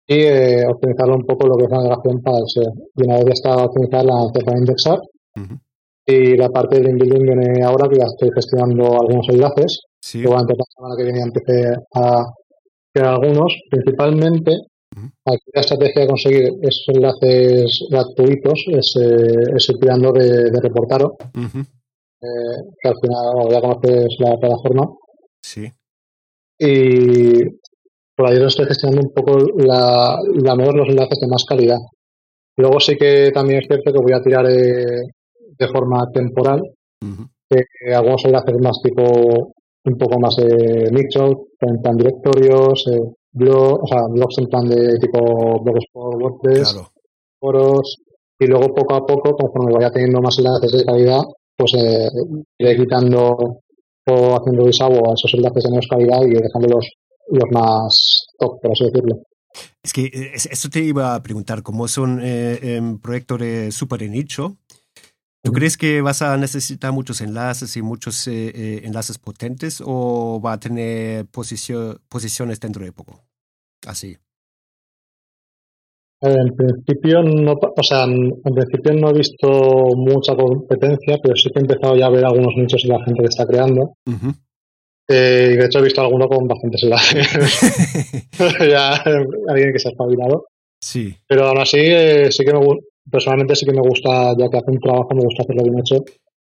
y 0.06 0.22
eh, 0.24 0.64
optimizarlo 0.68 1.14
un 1.16 1.24
poco 1.24 1.46
lo 1.46 1.56
que 1.56 1.64
es 1.64 1.70
la 1.70 1.78
navegación 1.78 2.20
para 2.22 2.38
el 2.38 2.44
SEO. 2.48 2.72
Y 2.96 3.04
una 3.04 3.14
vez 3.16 3.24
ya 3.26 3.32
está 3.32 3.64
optimizada, 3.64 4.04
la 4.04 4.22
empecé 4.24 4.50
a 4.54 4.58
indexar. 4.58 4.98
Y 6.06 6.36
la 6.36 6.48
parte 6.48 6.76
del 6.76 6.90
inbuilding 6.90 7.22
viene 7.22 7.62
ahora 7.62 7.88
que 7.88 7.98
ya 7.98 8.06
estoy 8.06 8.30
gestionando 8.34 8.86
algunos 9.00 9.28
enlaces. 9.28 9.80
Sí. 10.00 10.22
la 10.22 10.64
semana 10.74 10.96
que 10.96 11.04
viene 11.04 11.20
empecé 11.20 11.74
a 11.94 12.24
crear 12.92 13.14
algunos. 13.14 13.54
Principalmente, 13.70 14.52
aquí 15.24 15.44
la 15.54 15.60
estrategia 15.60 16.02
de 16.02 16.08
conseguir 16.08 16.42
esos 16.62 16.84
enlaces 16.88 17.86
gratuitos 17.90 18.64
es, 18.68 18.96
eh, 19.00 19.54
es 19.56 19.66
tirando 19.80 20.10
de, 20.12 20.50
de 20.50 20.60
Reportaro. 20.60 21.16
eh, 22.22 22.62
que 22.82 22.88
al 22.88 22.96
final 23.00 23.48
ya 23.50 23.60
conoces 23.60 24.16
la 24.18 24.36
plataforma. 24.36 24.86
Sí. 25.42 25.70
Y 26.60 27.42
por 28.14 28.28
ahí 28.28 28.36
estoy 28.36 28.66
gestionando 28.66 29.08
un 29.08 29.14
poco 29.14 29.38
la, 29.56 30.18
la 30.42 30.54
mejor 30.54 30.76
los 30.76 30.88
enlaces 30.88 31.18
de 31.20 31.26
más 31.26 31.44
calidad. 31.44 31.78
Luego 32.56 32.78
sí 32.78 32.96
que 32.96 33.30
también 33.32 33.60
es 33.60 33.66
cierto 33.66 33.92
que 33.92 34.02
voy 34.02 34.12
a 34.12 34.22
tirar 34.22 34.44
eh, 34.46 35.00
de 35.58 35.68
forma 35.68 36.04
temporal 36.12 36.60
eh, 37.50 37.94
algunos 37.94 38.24
enlaces 38.26 38.54
más 38.60 38.80
tipo 38.82 39.52
un 39.82 39.98
poco 39.98 40.20
más 40.20 40.36
de 40.36 40.90
nicho, 40.92 41.48
en 41.60 41.80
plan 41.80 41.96
directorios, 41.96 42.84
eh, 42.92 43.00
blog, 43.32 43.82
o 43.82 43.86
sea, 43.86 44.02
blogs 44.08 44.38
en 44.38 44.46
plan 44.46 44.68
de 44.68 44.98
tipo 44.98 45.62
blogs 45.62 45.84
por 45.92 46.16
WordPress, 46.22 46.80
foros, 47.40 47.96
y 48.38 48.46
luego 48.46 48.74
poco 48.74 48.94
a 48.94 49.06
poco, 49.06 49.32
conforme 49.32 49.72
vaya 49.72 49.90
teniendo 49.90 50.20
más 50.20 50.38
enlaces 50.38 50.72
de 50.72 50.84
calidad, 50.84 51.22
pues 51.56 51.74
eh, 51.74 52.08
iré 52.58 52.76
quitando 52.76 53.60
haciendo 54.36 54.64
visado 54.64 55.10
a 55.10 55.14
esos 55.14 55.32
enlaces 55.34 55.64
de 55.64 55.70
menos 55.70 55.86
calidad 55.88 56.22
y 56.22 56.30
dejando 56.30 56.68
los, 56.68 56.86
más 57.50 58.26
top, 58.38 58.60
por 58.60 58.72
así 58.72 58.84
decirlo. 58.84 59.22
Es 59.82 59.92
que 59.92 60.32
eso 60.34 60.68
te 60.68 60.80
iba 60.80 61.14
a 61.14 61.22
preguntar, 61.22 61.62
como 61.62 61.86
es 61.86 61.98
un 61.98 62.20
eh, 62.22 62.80
proyecto 63.02 63.36
de 63.38 63.72
súper 63.72 64.08
nicho, 64.08 64.56
¿tú 65.42 65.52
crees 65.52 65.76
que 65.76 66.00
vas 66.00 66.22
a 66.22 66.36
necesitar 66.36 66.92
muchos 66.92 67.20
enlaces 67.20 67.76
y 67.76 67.82
muchos 67.82 68.26
eh, 68.28 68.52
eh, 68.54 68.80
enlaces 68.84 69.18
potentes 69.18 69.82
o 69.84 70.40
va 70.44 70.54
a 70.54 70.60
tener 70.60 71.26
posiciones 71.26 72.60
dentro 72.60 72.84
de 72.84 72.92
poco? 72.92 73.20
Así. 73.86 74.16
En 76.22 76.54
principio 76.54 77.22
no, 77.22 77.52
o 77.52 77.82
sea, 77.82 78.04
en 78.04 78.54
principio 78.54 78.92
no 78.92 79.08
he 79.08 79.14
visto 79.14 79.48
mucha 79.96 80.36
competencia, 80.36 81.18
pero 81.22 81.34
sí 81.34 81.48
que 81.50 81.60
he 81.60 81.62
empezado 81.62 81.96
ya 81.96 82.06
a 82.06 82.10
ver 82.10 82.26
algunos 82.26 82.54
nichos 82.56 82.82
de 82.82 82.90
la 82.90 83.02
gente 83.02 83.22
que 83.22 83.28
está 83.28 83.46
creando. 83.46 83.94
Eh, 85.08 85.52
y 85.54 85.56
de 85.56 85.64
hecho 85.64 85.78
he 85.78 85.84
visto 85.84 86.02
alguno 86.02 86.28
con 86.28 86.46
bastantes 86.46 86.82
enlaces. 86.82 88.28
ya 88.70 88.94
alguien 89.48 89.72
que 89.72 89.78
se 89.78 89.88
ha 89.88 89.92
espabilado. 89.92 90.46
Sí. 90.78 91.14
Pero 91.26 91.46
aún 91.46 91.58
así, 91.58 91.78
eh, 91.80 92.30
sí 92.30 92.44
que 92.44 92.52
me 92.52 92.60
personalmente 93.10 93.56
sí 93.56 93.64
que 93.66 93.72
me 93.72 93.80
gusta, 93.80 94.34
ya 94.38 94.48
que 94.48 94.58
hace 94.58 94.70
un 94.70 94.78
trabajo, 94.78 95.14
me 95.14 95.24
gusta 95.24 95.42
hacerlo 95.42 95.62
bien 95.62 95.78
hecho 95.78 96.04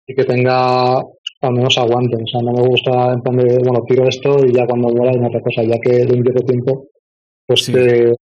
y 0.06 0.14
que 0.14 0.24
tenga 0.24 0.96
al 0.96 1.52
menos 1.52 1.78
aguante. 1.78 2.16
O 2.16 2.26
sea, 2.26 2.40
no 2.42 2.52
me 2.52 2.66
gusta 2.66 3.12
en 3.12 3.20
plan 3.20 3.36
de, 3.36 3.58
bueno, 3.58 3.84
tiro 3.86 4.08
esto 4.08 4.44
y 4.44 4.52
ya 4.52 4.66
cuando 4.66 4.88
vuela 4.88 5.12
hay 5.12 5.24
otra 5.24 5.40
cosa, 5.40 5.62
ya 5.62 5.78
que 5.78 6.04
le 6.04 6.16
invierto 6.16 6.44
tiempo, 6.44 6.88
pues 7.46 7.66
que, 7.66 8.14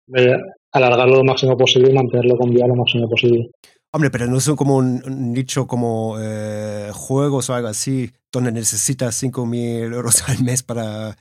alargarlo 0.72 1.16
lo 1.16 1.24
máximo 1.24 1.56
posible 1.56 1.90
y 1.90 1.94
mantenerlo 1.94 2.36
con 2.36 2.50
vida 2.50 2.66
lo 2.66 2.76
máximo 2.76 3.08
posible. 3.08 3.50
Hombre, 3.90 4.10
pero 4.10 4.26
no 4.26 4.38
son 4.38 4.56
como 4.56 4.76
un, 4.76 5.32
nicho 5.32 5.66
como 5.66 6.16
eh, 6.20 6.90
juegos 6.92 7.48
o 7.48 7.54
algo 7.54 7.68
así, 7.68 8.10
donde 8.30 8.52
necesitas 8.52 9.22
5.000 9.22 9.94
euros 9.94 10.22
al 10.28 10.42
mes 10.44 10.62
para, 10.62 11.16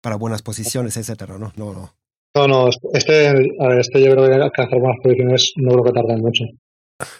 para 0.00 0.16
buenas 0.16 0.42
posiciones, 0.42 0.96
etcétera, 0.96 1.38
¿no? 1.38 1.52
No, 1.56 1.72
no. 1.72 1.94
No, 2.34 2.46
no, 2.46 2.68
este, 2.92 3.28
a 3.28 3.68
ver, 3.68 3.80
este 3.80 4.02
yo 4.02 4.12
creo 4.12 4.26
que 4.26 4.34
alcanzar 4.34 4.78
buenas 4.78 5.00
posiciones 5.02 5.52
no 5.56 5.70
creo 5.72 5.84
que 5.84 5.92
tarde 5.92 6.16
mucho. 6.16 6.44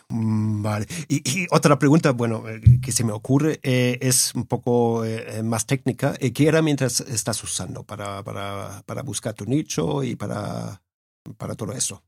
Mm, 0.08 0.62
vale. 0.62 0.86
Y, 1.08 1.46
otra 1.50 1.78
pregunta, 1.78 2.12
bueno, 2.12 2.44
eh, 2.48 2.60
que 2.82 2.92
se 2.92 3.04
me 3.04 3.12
ocurre 3.12 3.58
eh, 3.62 3.98
es 4.00 4.34
un 4.34 4.46
poco 4.46 5.04
más 5.44 5.66
técnica. 5.66 6.14
¿Qué 6.14 6.48
herramientas 6.48 7.00
estás 7.00 7.42
usando 7.42 7.84
para, 7.84 8.22
para, 8.22 8.82
para 8.84 9.02
buscar 9.02 9.34
tu 9.34 9.44
nicho 9.44 10.02
y 10.02 10.14
para, 10.14 10.82
para 11.36 11.54
todo 11.54 11.72
eso? 11.72 12.02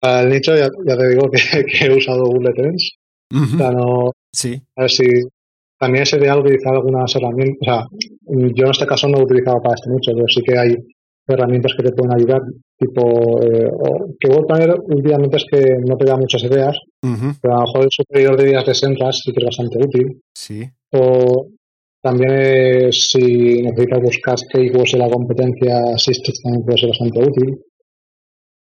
Para 0.00 0.22
el 0.22 0.28
nicho 0.28 0.54
ya, 0.56 0.68
te 0.68 1.08
digo 1.08 1.30
que, 1.30 1.40
he 1.86 1.96
usado 1.96 2.24
no, 3.72 4.12
sí. 4.32 4.60
A 4.76 4.82
ver 4.82 4.90
si 4.90 5.06
también 5.78 6.06
sería 6.06 6.36
utilizar 6.36 6.74
algunas 6.74 7.14
herramientas. 7.16 7.58
O 7.60 7.64
sea, 7.64 7.86
yo 8.54 8.64
en 8.64 8.70
este 8.70 8.86
caso 8.86 9.08
no 9.08 9.14
lo 9.14 9.20
he 9.20 9.24
utilizado 9.24 9.60
para 9.62 9.74
este 9.74 9.90
nicho, 9.90 10.12
pero 10.14 10.28
sí 10.28 10.42
que 10.42 10.58
hay 10.58 10.74
herramientas 11.26 11.72
que 11.76 11.82
te 11.82 11.92
pueden 11.92 12.14
ayudar, 12.14 12.42
tipo 12.78 13.42
eh, 13.42 13.70
que 14.20 14.28
Planner 14.28 14.76
últimamente 14.88 15.38
es 15.38 15.44
que 15.50 15.76
no 15.86 15.96
te 15.96 16.04
da 16.04 16.16
muchas 16.16 16.42
ideas, 16.44 16.76
pero 17.00 17.54
a 17.54 17.60
lo 17.60 17.66
mejor 17.66 17.84
el 17.84 17.90
superior 17.90 18.36
de 18.36 18.50
ideas 18.50 18.66
de 18.66 18.74
Senras 18.74 19.20
sí 19.24 19.32
que 19.32 19.40
es 19.40 19.46
bastante 19.46 19.78
útil. 19.78 20.20
Sí. 20.34 20.64
O 20.92 21.48
también 22.02 22.30
eh, 22.34 22.88
si 22.92 23.62
necesitas 23.62 24.02
buscar 24.02 24.36
keywords 24.52 24.92
en 24.92 25.00
la 25.00 25.08
competencia 25.08 25.96
Systems 25.96 26.42
también 26.42 26.64
puede 26.64 26.78
ser 26.78 26.88
bastante 26.90 27.18
útil 27.18 27.58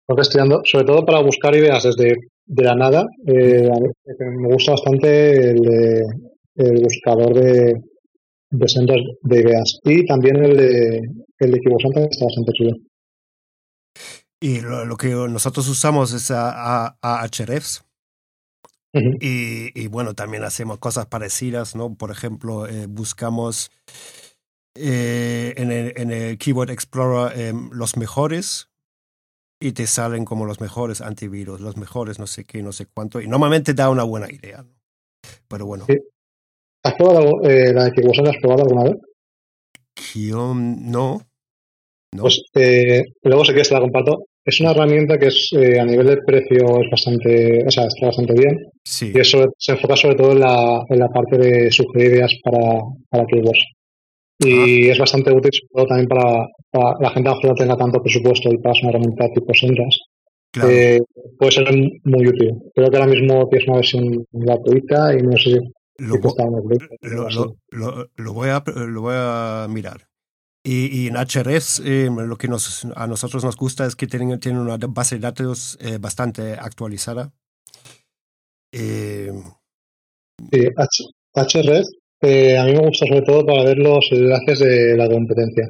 estudiando, 0.07 0.61
sobre 0.65 0.85
todo 0.85 1.05
para 1.05 1.21
buscar 1.21 1.55
ideas 1.55 1.83
desde 1.83 2.15
de 2.45 2.63
la 2.63 2.75
nada. 2.75 3.07
Eh, 3.25 3.69
me 4.19 4.53
gusta 4.53 4.71
bastante 4.71 5.51
el, 5.51 6.05
el 6.55 6.83
buscador 6.83 7.33
de, 7.33 7.81
de 8.51 8.67
centros 8.67 8.99
de 9.21 9.39
ideas 9.39 9.79
y 9.83 10.05
también 10.05 10.43
el 10.43 10.57
de, 10.57 11.01
el 11.39 11.51
de 11.51 11.57
está 11.57 12.25
bastante 12.25 12.51
chulo. 12.53 12.75
Y 14.39 14.59
lo, 14.61 14.97
que 14.97 15.09
nosotros 15.09 15.67
usamos 15.69 16.13
es 16.13 16.31
a, 16.31 16.97
a, 17.01 17.21
Ahrefs. 17.21 17.83
y, 18.93 19.79
y, 19.79 19.87
bueno, 19.87 20.15
también 20.15 20.43
hacemos 20.43 20.79
cosas 20.79 21.05
parecidas, 21.05 21.75
¿no? 21.75 21.95
Por 21.95 22.11
ejemplo, 22.11 22.67
eh, 22.67 22.87
buscamos 22.87 23.71
eh, 24.75 25.53
en, 25.57 25.71
el, 25.71 25.93
en, 25.95 26.11
el, 26.11 26.37
Keyword 26.37 26.71
Explorer 26.71 27.39
em, 27.39 27.69
los 27.71 27.97
mejores 27.97 28.70
y 29.61 29.71
te 29.73 29.87
salen 29.87 30.25
como 30.25 30.45
los 30.45 30.59
mejores 30.59 31.01
antivirus, 31.01 31.61
los 31.61 31.77
mejores 31.77 32.19
no 32.19 32.27
sé 32.27 32.43
qué, 32.43 32.61
no 32.61 32.71
sé 32.71 32.87
cuánto, 32.93 33.21
y 33.21 33.27
normalmente 33.27 33.73
da 33.73 33.89
una 33.89 34.03
buena 34.03 34.27
idea. 34.29 34.65
Pero 35.47 35.65
bueno. 35.67 35.85
¿Has 36.83 36.95
probado 36.95 37.43
eh, 37.43 37.71
la 37.71 37.85
de? 37.85 38.29
¿Has 38.29 38.37
probado 38.41 38.63
alguna 38.63 38.83
vez? 38.85 38.97
no. 40.15 41.21
no. 42.11 42.21
Pues 42.21 42.41
eh, 42.55 43.03
luego 43.23 43.45
sé 43.45 43.53
que 43.53 43.63
se 43.63 43.75
la 43.75 43.81
comparto. 43.81 44.25
Es 44.43 44.59
una 44.59 44.71
herramienta 44.71 45.19
que 45.19 45.27
es 45.27 45.51
eh, 45.55 45.79
a 45.79 45.85
nivel 45.85 46.07
de 46.07 46.17
precio 46.25 46.81
es 46.81 46.89
bastante, 46.89 47.63
o 47.65 47.69
sea, 47.69 47.85
está 47.85 48.07
bastante 48.07 48.33
bien. 48.33 48.57
Sí. 48.83 49.11
Y 49.13 49.19
eso 49.19 49.53
se 49.55 49.73
enfoca 49.73 49.95
sobre 49.95 50.15
todo 50.15 50.31
en 50.31 50.39
la, 50.39 50.83
en 50.89 50.99
la 50.99 51.09
parte 51.09 51.37
de 51.37 51.71
sugerir 51.71 52.13
ideas 52.13 52.33
para, 52.43 52.81
para 53.09 53.25
keywords 53.27 53.63
y 54.43 54.89
es 54.89 54.97
bastante 54.97 55.31
útil 55.31 55.51
también 55.87 56.07
para, 56.07 56.47
la 56.73 57.09
gente 57.11 57.29
que 57.41 57.47
no 57.47 57.55
tenga 57.55 57.77
tanto 57.77 58.01
presupuesto 58.01 58.49
y 58.51 58.57
para 58.57 58.79
una 58.81 58.89
herramienta 58.89 59.29
tipo 59.33 59.53
Senras. 59.53 59.97
Eh, 60.63 60.99
puede 61.37 61.51
ser 61.51 61.71
muy 62.03 62.27
útil. 62.27 62.55
Creo 62.75 62.89
que 62.89 62.97
ahora 62.97 63.09
mismo 63.09 63.47
tienes 63.49 63.67
una 63.67 63.77
versión 63.77 64.25
gratuita 64.31 65.13
y 65.17 65.23
no 65.23 65.37
sé 65.37 65.51
si 65.51 65.59
lo, 65.97 66.17
lo, 68.15 68.33
voy, 68.33 68.49
a, 68.49 68.63
lo 68.75 69.01
voy 69.01 69.15
a 69.15 69.67
mirar. 69.69 70.07
Y, 70.63 71.07
en 71.07 71.15
HRS 71.15 71.81
eh, 71.83 72.09
lo 72.09 72.37
que 72.37 72.47
nos, 72.47 72.85
a 72.95 73.07
nosotros 73.07 73.43
nos 73.43 73.55
gusta 73.55 73.85
es 73.85 73.95
que 73.95 74.05
tienen, 74.05 74.39
tienen 74.39 74.61
una 74.61 74.77
base 74.77 75.15
de 75.15 75.21
datos 75.21 75.77
eh, 75.81 75.97
bastante 75.99 76.53
actualizada. 76.53 77.33
Eh, 78.71 79.31
sí, 80.51 80.67
HRS 81.33 82.01
eh, 82.21 82.55
a 82.55 82.65
mí 82.65 82.73
me 82.73 82.85
gusta 82.85 83.07
sobre 83.07 83.23
todo 83.23 83.43
para 83.43 83.63
ver 83.63 83.79
los 83.79 84.07
enlaces 84.11 84.59
de 84.59 84.95
la 84.95 85.09
competencia. 85.09 85.67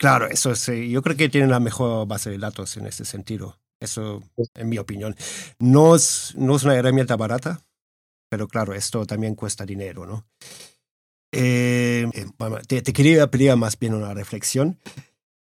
Claro, 0.00 0.28
eso 0.30 0.50
es, 0.52 0.66
eh, 0.70 0.88
yo 0.88 1.02
creo 1.02 1.14
que 1.14 1.28
tienen 1.28 1.50
la 1.50 1.60
mejor 1.60 2.06
base 2.08 2.30
de 2.30 2.38
datos 2.38 2.74
en 2.78 2.86
ese 2.86 3.04
sentido. 3.04 3.58
Eso, 3.80 4.22
en 4.54 4.68
mi 4.70 4.78
opinión. 4.78 5.14
No 5.58 5.94
es, 5.94 6.32
no 6.38 6.56
es 6.56 6.62
una 6.64 6.74
herramienta 6.74 7.16
barata, 7.16 7.60
pero 8.30 8.48
claro, 8.48 8.74
esto 8.74 9.06
también 9.06 9.34
cuesta 9.36 9.66
dinero, 9.66 10.06
¿no? 10.06 10.26
Eh, 11.32 12.06
te, 12.66 12.82
quería 12.92 13.30
pedir 13.30 13.54
más 13.56 13.78
bien 13.78 13.94
una 13.94 14.14
reflexión. 14.14 14.78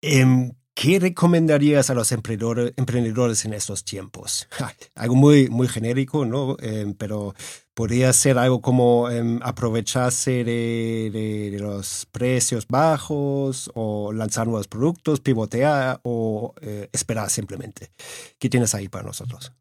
Em, 0.01 0.53
¿Qué 0.75 0.99
recomendarías 0.99 1.89
a 1.89 1.93
los 1.93 2.11
emprendedores, 2.11 3.45
en 3.45 3.53
estos 3.53 3.85
tiempos? 3.85 4.45
algo 4.95 5.15
muy, 5.15 5.47
muy 5.49 5.69
genérico, 5.69 6.25
¿no? 6.25 6.57
Em, 6.59 6.93
pero 6.93 7.33
podría 7.73 8.11
ser 8.11 8.37
algo 8.37 8.59
como 8.59 9.09
em, 9.09 9.39
aprovecharse 9.41 10.43
de, 10.43 11.57
los 11.61 12.05
precios 12.11 12.67
bajos 12.67 13.71
o 13.73 14.11
lanzar 14.11 14.47
nuevos 14.47 14.67
productos, 14.67 15.21
pivotear 15.21 16.01
o 16.03 16.53
eh, 16.59 16.89
esperar 16.91 17.29
simplemente. 17.29 17.91
¿Qué 18.37 18.49
tienes 18.49 18.75
ahí 18.75 18.89
para 18.89 19.05
nosotros? 19.05 19.53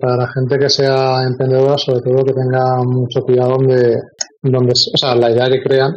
para 0.00 0.16
la 0.16 0.28
gente 0.32 0.56
que 0.56 0.70
sea 0.70 1.24
emprendedora, 1.24 1.76
sobre 1.78 2.00
todo 2.00 2.24
que 2.24 2.32
tenga 2.32 2.76
mucho 2.84 3.22
cuidado 3.22 3.56
donde, 3.58 3.96
donde 4.40 4.70
o 4.70 4.96
sea, 4.96 5.16
la 5.16 5.32
idea 5.32 5.50
que 5.50 5.60
crean 5.64 5.96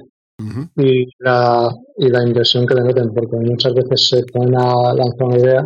y, 0.76 1.06
la, 1.20 1.70
y 1.98 2.10
la 2.10 2.24
inversión 2.24 2.66
que 2.66 2.76
le 2.76 2.84
meten, 2.84 3.14
porque 3.14 3.38
muchas 3.38 3.74
veces 3.74 4.08
se 4.08 4.24
ponen 4.32 4.56
a 4.56 4.94
lanzar 4.94 5.28
una 5.28 5.38
idea 5.38 5.66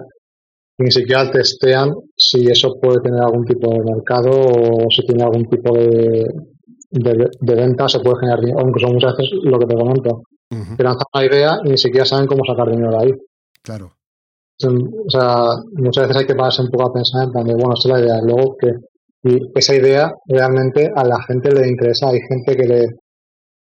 y 0.78 0.84
ni 0.84 0.92
siquiera 0.92 1.30
testean 1.30 1.94
si 2.16 2.48
eso 2.48 2.80
puede 2.82 3.02
tener 3.02 3.22
algún 3.22 3.46
tipo 3.46 3.70
de 3.70 3.84
mercado 3.84 4.32
o 4.32 4.90
si 4.90 5.06
tiene 5.06 5.24
algún 5.24 5.46
tipo 5.50 5.76
de, 5.76 6.26
de, 6.90 7.56
venta, 7.56 7.90
se 7.90 8.00
puede 8.00 8.20
generar 8.20 8.40
dinero, 8.40 8.60
o 8.60 8.68
incluso 8.68 8.88
muchas 8.88 9.18
veces 9.18 9.40
lo 9.44 9.60
que 9.60 9.66
te 9.66 9.76
comento, 9.76 10.24
que 10.50 10.84
lanzan 10.84 11.06
una 11.14 11.26
idea 11.26 11.58
y 11.66 11.70
ni 11.70 11.78
siquiera 11.78 12.06
saben 12.06 12.28
cómo 12.28 12.44
sacar 12.46 12.70
dinero 12.70 12.92
de 12.92 13.04
ahí. 13.04 13.12
Claro. 13.62 13.92
O 14.64 15.10
sea, 15.10 15.48
muchas 15.74 16.08
veces 16.08 16.22
hay 16.22 16.28
que 16.28 16.36
pararse 16.36 16.62
un 16.62 16.70
poco 16.70 16.90
a 16.90 16.94
pensar 16.94 17.24
en 17.24 17.32
plan 17.32 17.46
de, 17.46 17.56
bueno, 17.56 17.74
esta 17.74 17.90
es 17.90 17.94
la 17.94 18.06
idea, 18.06 18.22
luego 18.22 18.56
que 18.58 18.72
y 19.24 19.40
esa 19.54 19.76
idea 19.76 20.12
realmente 20.26 20.90
a 20.96 21.06
la 21.06 21.22
gente 21.22 21.52
le 21.52 21.68
interesa, 21.68 22.10
hay 22.10 22.20
gente 22.28 22.56
que 22.56 22.68
le, 22.68 22.88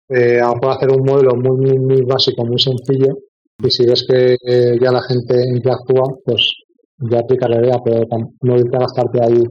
eh, 0.10 0.39
a 0.39 0.48
lo 0.48 0.56
mejor 0.56 0.72
hacer 0.72 0.91
un 0.91 1.06
modelo 1.06 1.36
muy, 1.36 1.78
muy, 1.78 2.02
básico, 2.02 2.46
muy 2.46 2.60
sencillo, 2.60 3.17
y 3.63 3.70
si 3.70 3.86
ves 3.86 4.06
que 4.08 4.34
eh, 4.34 4.78
ya 4.82 4.91
la 4.91 5.02
gente 5.02 5.36
interactúa, 5.50 6.17
pues 6.24 6.54
ya 7.00 7.20
aplica 7.20 7.48
la 7.48 7.60
idea, 7.60 7.78
pero 7.84 8.06
no 8.41 8.56
a 8.56 8.80
gastarte 8.80 9.20
ahí 9.22 9.43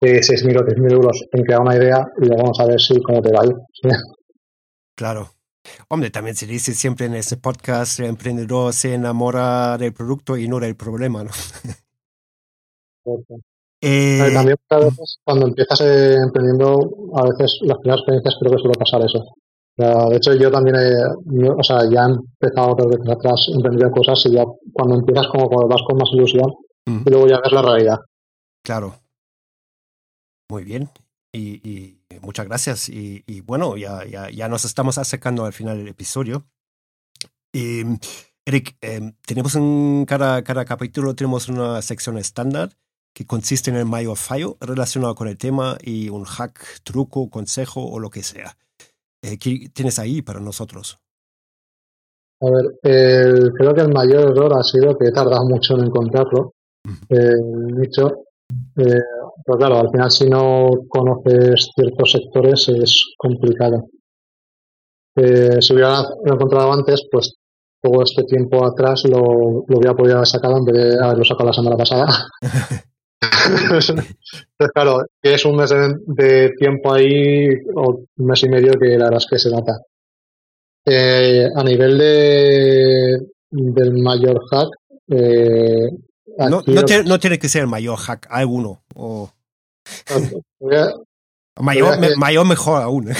eh, 0.00 0.20
6.000 0.20 0.58
o 0.58 0.64
10.000 0.64 0.92
euros 0.92 1.24
en 1.30 1.44
crear 1.44 1.60
una 1.60 1.76
idea 1.76 2.04
y 2.20 2.26
luego 2.26 2.42
vamos 2.42 2.60
a 2.60 2.66
ver 2.66 2.80
si 2.80 3.00
cómo 3.02 3.22
te 3.22 3.32
va 3.32 3.42
a 3.42 3.46
ir. 3.46 3.54
Claro. 4.94 5.30
Hombre, 5.88 6.10
también 6.10 6.36
se 6.36 6.46
dice 6.46 6.74
siempre 6.74 7.06
en 7.06 7.14
ese 7.14 7.38
podcast, 7.38 7.98
el 7.98 8.06
emprendedor 8.06 8.74
se 8.74 8.92
enamora 8.92 9.78
del 9.78 9.94
producto 9.94 10.36
y 10.36 10.46
no 10.46 10.60
del 10.60 10.76
problema, 10.76 11.24
¿no? 11.24 11.30
Eh, 13.84 14.30
también 14.32 14.56
cuando 15.24 15.48
empiezas 15.48 15.80
eh, 15.80 16.14
emprendiendo, 16.14 16.88
a 17.16 17.24
veces 17.24 17.58
las 17.62 17.78
primeras 17.78 17.98
experiencias 17.98 18.36
creo 18.38 18.52
que 18.52 18.62
suele 18.62 18.78
pasar 18.78 19.04
eso 19.04 19.34
de 19.76 20.16
hecho, 20.16 20.34
yo 20.34 20.50
también 20.50 20.76
he, 20.76 21.48
o 21.48 21.62
sea, 21.62 21.88
ya 21.90 22.06
he 22.06 22.10
empezado 22.10 22.72
otras 22.72 22.88
veces 22.88 23.08
atrás 23.08 23.50
cosas 23.94 24.26
y 24.26 24.32
ya 24.32 24.44
cuando 24.72 24.96
empiezas 24.96 25.26
como 25.28 25.48
cuando 25.48 25.68
vas 25.68 25.82
con 25.86 25.96
más 25.96 26.10
ilusión 26.12 26.52
y 26.86 27.10
luego 27.10 27.26
ya 27.26 27.40
ves 27.40 27.52
la 27.52 27.62
realidad. 27.62 27.98
Claro. 28.62 28.94
Muy 30.50 30.64
bien. 30.64 30.90
Y, 31.32 31.98
muchas 32.20 32.46
gracias. 32.46 32.88
Y, 32.88 33.40
bueno, 33.40 33.76
ya, 33.76 34.04
ya, 34.04 34.30
ya, 34.30 34.48
nos 34.48 34.64
estamos 34.64 34.98
acercando 34.98 35.44
al 35.44 35.52
final 35.52 35.78
del 35.78 35.88
episodio. 35.88 36.44
Y, 37.52 37.82
Eric, 38.44 38.76
em, 38.80 39.14
tenemos 39.24 39.54
en 39.54 40.04
cada, 40.06 40.42
cada 40.42 40.64
capítulo 40.64 41.14
tenemos 41.14 41.48
una 41.48 41.80
sección 41.80 42.18
estándar 42.18 42.70
que 43.14 43.26
consiste 43.26 43.70
en 43.70 43.76
el 43.76 43.84
mayor 43.84 44.16
fallo 44.16 44.56
relacionado 44.60 45.14
con 45.14 45.28
el 45.28 45.38
tema 45.38 45.76
y 45.80 46.08
un 46.08 46.24
hack, 46.24 46.80
truco, 46.82 47.30
consejo 47.30 47.84
o 47.84 47.98
lo 48.00 48.10
que 48.10 48.22
sea. 48.22 48.56
Eh, 49.22 49.38
¿Qué 49.38 49.70
tienes 49.72 49.98
ahí 49.98 50.20
para 50.22 50.40
nosotros? 50.40 50.98
A 52.40 52.46
ver, 52.46 53.52
creo 53.56 53.72
que 53.72 53.80
el 53.82 53.92
mayor 53.92 54.32
error 54.32 54.52
ha 54.58 54.64
sido 54.64 54.98
que 54.98 55.06
he 55.06 55.12
tardado 55.12 55.44
mucho 55.46 55.74
en 55.74 55.84
encontrarlo. 55.84 56.54
El 57.08 57.66
nicho, 57.76 58.24
eh, 58.76 59.00
pero 59.44 59.58
claro, 59.58 59.78
al 59.78 59.90
final 59.90 60.10
si 60.10 60.28
no 60.28 60.70
conoces 60.88 61.70
ciertos 61.74 62.12
sectores 62.12 62.68
es 62.68 63.14
complicado. 63.16 63.86
Eh, 65.16 65.60
si 65.60 65.74
hubiera 65.74 66.02
encontrado 66.24 66.72
antes, 66.72 67.06
pues 67.10 67.34
todo 67.80 68.02
este 68.02 68.24
tiempo 68.24 68.64
atrás 68.64 69.04
lo, 69.04 69.64
lo 69.66 69.78
hubiera 69.78 69.94
podido 69.94 70.16
haber 70.16 70.26
sacado 70.26 70.58
en 70.58 70.64
vez 70.64 70.74
de 70.74 71.04
haberlo 71.04 71.24
sacado 71.24 71.46
la 71.48 71.52
semana 71.52 71.76
pasada. 71.76 72.06
Entonces, 73.22 73.94
claro, 74.74 75.06
es 75.22 75.44
un 75.44 75.56
mes 75.56 75.70
de, 76.06 76.50
tiempo 76.58 76.92
ahí, 76.92 77.48
o 77.74 78.04
un 78.16 78.26
mes 78.26 78.42
y 78.42 78.48
medio, 78.48 78.72
que 78.78 78.98
la 78.98 79.04
verdad 79.04 79.18
es 79.18 79.26
que 79.26 79.38
se 79.38 79.50
nota. 79.50 79.80
Eh, 80.84 81.48
a 81.54 81.62
nivel 81.62 81.98
de 81.98 83.18
del 83.50 83.92
mayor 84.02 84.40
hack, 84.50 84.68
eh, 85.08 85.90
no, 86.38 86.62
no, 86.66 86.84
tiene, 86.84 87.04
no, 87.04 87.18
tiene, 87.18 87.38
que 87.38 87.48
ser 87.48 87.62
el 87.62 87.68
mayor 87.68 87.98
hack, 87.98 88.26
alguno. 88.30 88.82
O... 88.94 89.30
mayor, 91.60 92.16
mayor 92.16 92.46
mejor 92.46 92.82
aún. 92.82 93.12
¿eh? 93.12 93.16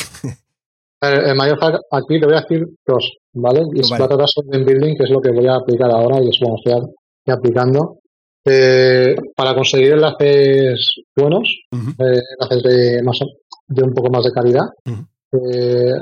El, 1.03 1.35
mayor 1.37 1.59
hack, 1.61 1.81
aquí 1.91 2.19
le 2.19 2.27
voy 2.27 2.37
a 2.37 2.41
decir 2.41 2.67
dos, 2.87 3.19
¿vale? 3.35 3.61
Y 3.75 3.85
se 3.85 3.97
trata 3.97 4.17
de 4.17 4.65
building, 4.65 4.97
que 4.97 5.05
es 5.05 5.11
lo 5.11 5.21
que 5.21 5.31
voy 5.31 5.47
a 5.47 5.57
aplicar 5.57 5.91
ahora 5.91 6.23
y 6.23 6.31
eso 6.31 6.47
vamos 6.47 6.63
a 6.67 7.33
aplicando. 7.33 8.02
Eh, 8.45 9.15
para 9.37 9.55
conseguir 9.55 9.93
enlaces 9.93 11.03
buenos, 11.17 11.49
eh, 11.73 12.21
enlaces 12.41 12.63
de, 12.65 13.03
más, 13.03 13.19
de 13.69 13.83
un 13.85 13.95
poco 13.95 14.11
más 14.11 14.25
de 14.25 14.33
calidad, 14.33 14.67
eh, 14.85 15.95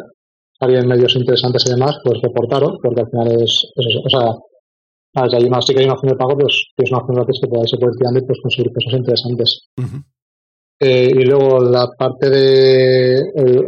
en 0.63 0.89
medios 0.89 1.17
interesantes 1.17 1.65
y 1.67 1.71
demás, 1.71 1.99
pues 2.03 2.21
reportaros, 2.23 2.79
porque 2.83 3.01
al 3.01 3.11
final 3.11 3.43
es, 3.43 3.67
eso. 3.77 4.01
O 4.05 4.09
sea, 4.09 5.29
si 5.29 5.37
hay 5.37 5.45
una, 5.45 5.61
sí 5.61 5.75
que 5.75 5.81
hay 5.81 5.87
una 5.87 5.95
opción 5.95 6.13
de 6.13 6.19
pago, 6.19 6.39
pues 6.39 6.67
es 6.77 6.91
una 6.91 7.01
opción 7.01 7.17
gratis 7.17 7.41
que 7.43 7.49
podáis 7.49 7.73
ir 7.73 7.79
tirando 7.99 8.21
y 8.21 8.27
pues 8.27 8.39
conseguir 8.43 8.73
cosas 8.73 8.99
interesantes. 8.99 9.69
Eh, 10.83 11.11
y 11.15 11.25
luego 11.25 11.61
la 11.61 11.89
parte 11.99 12.31
de 12.31 13.23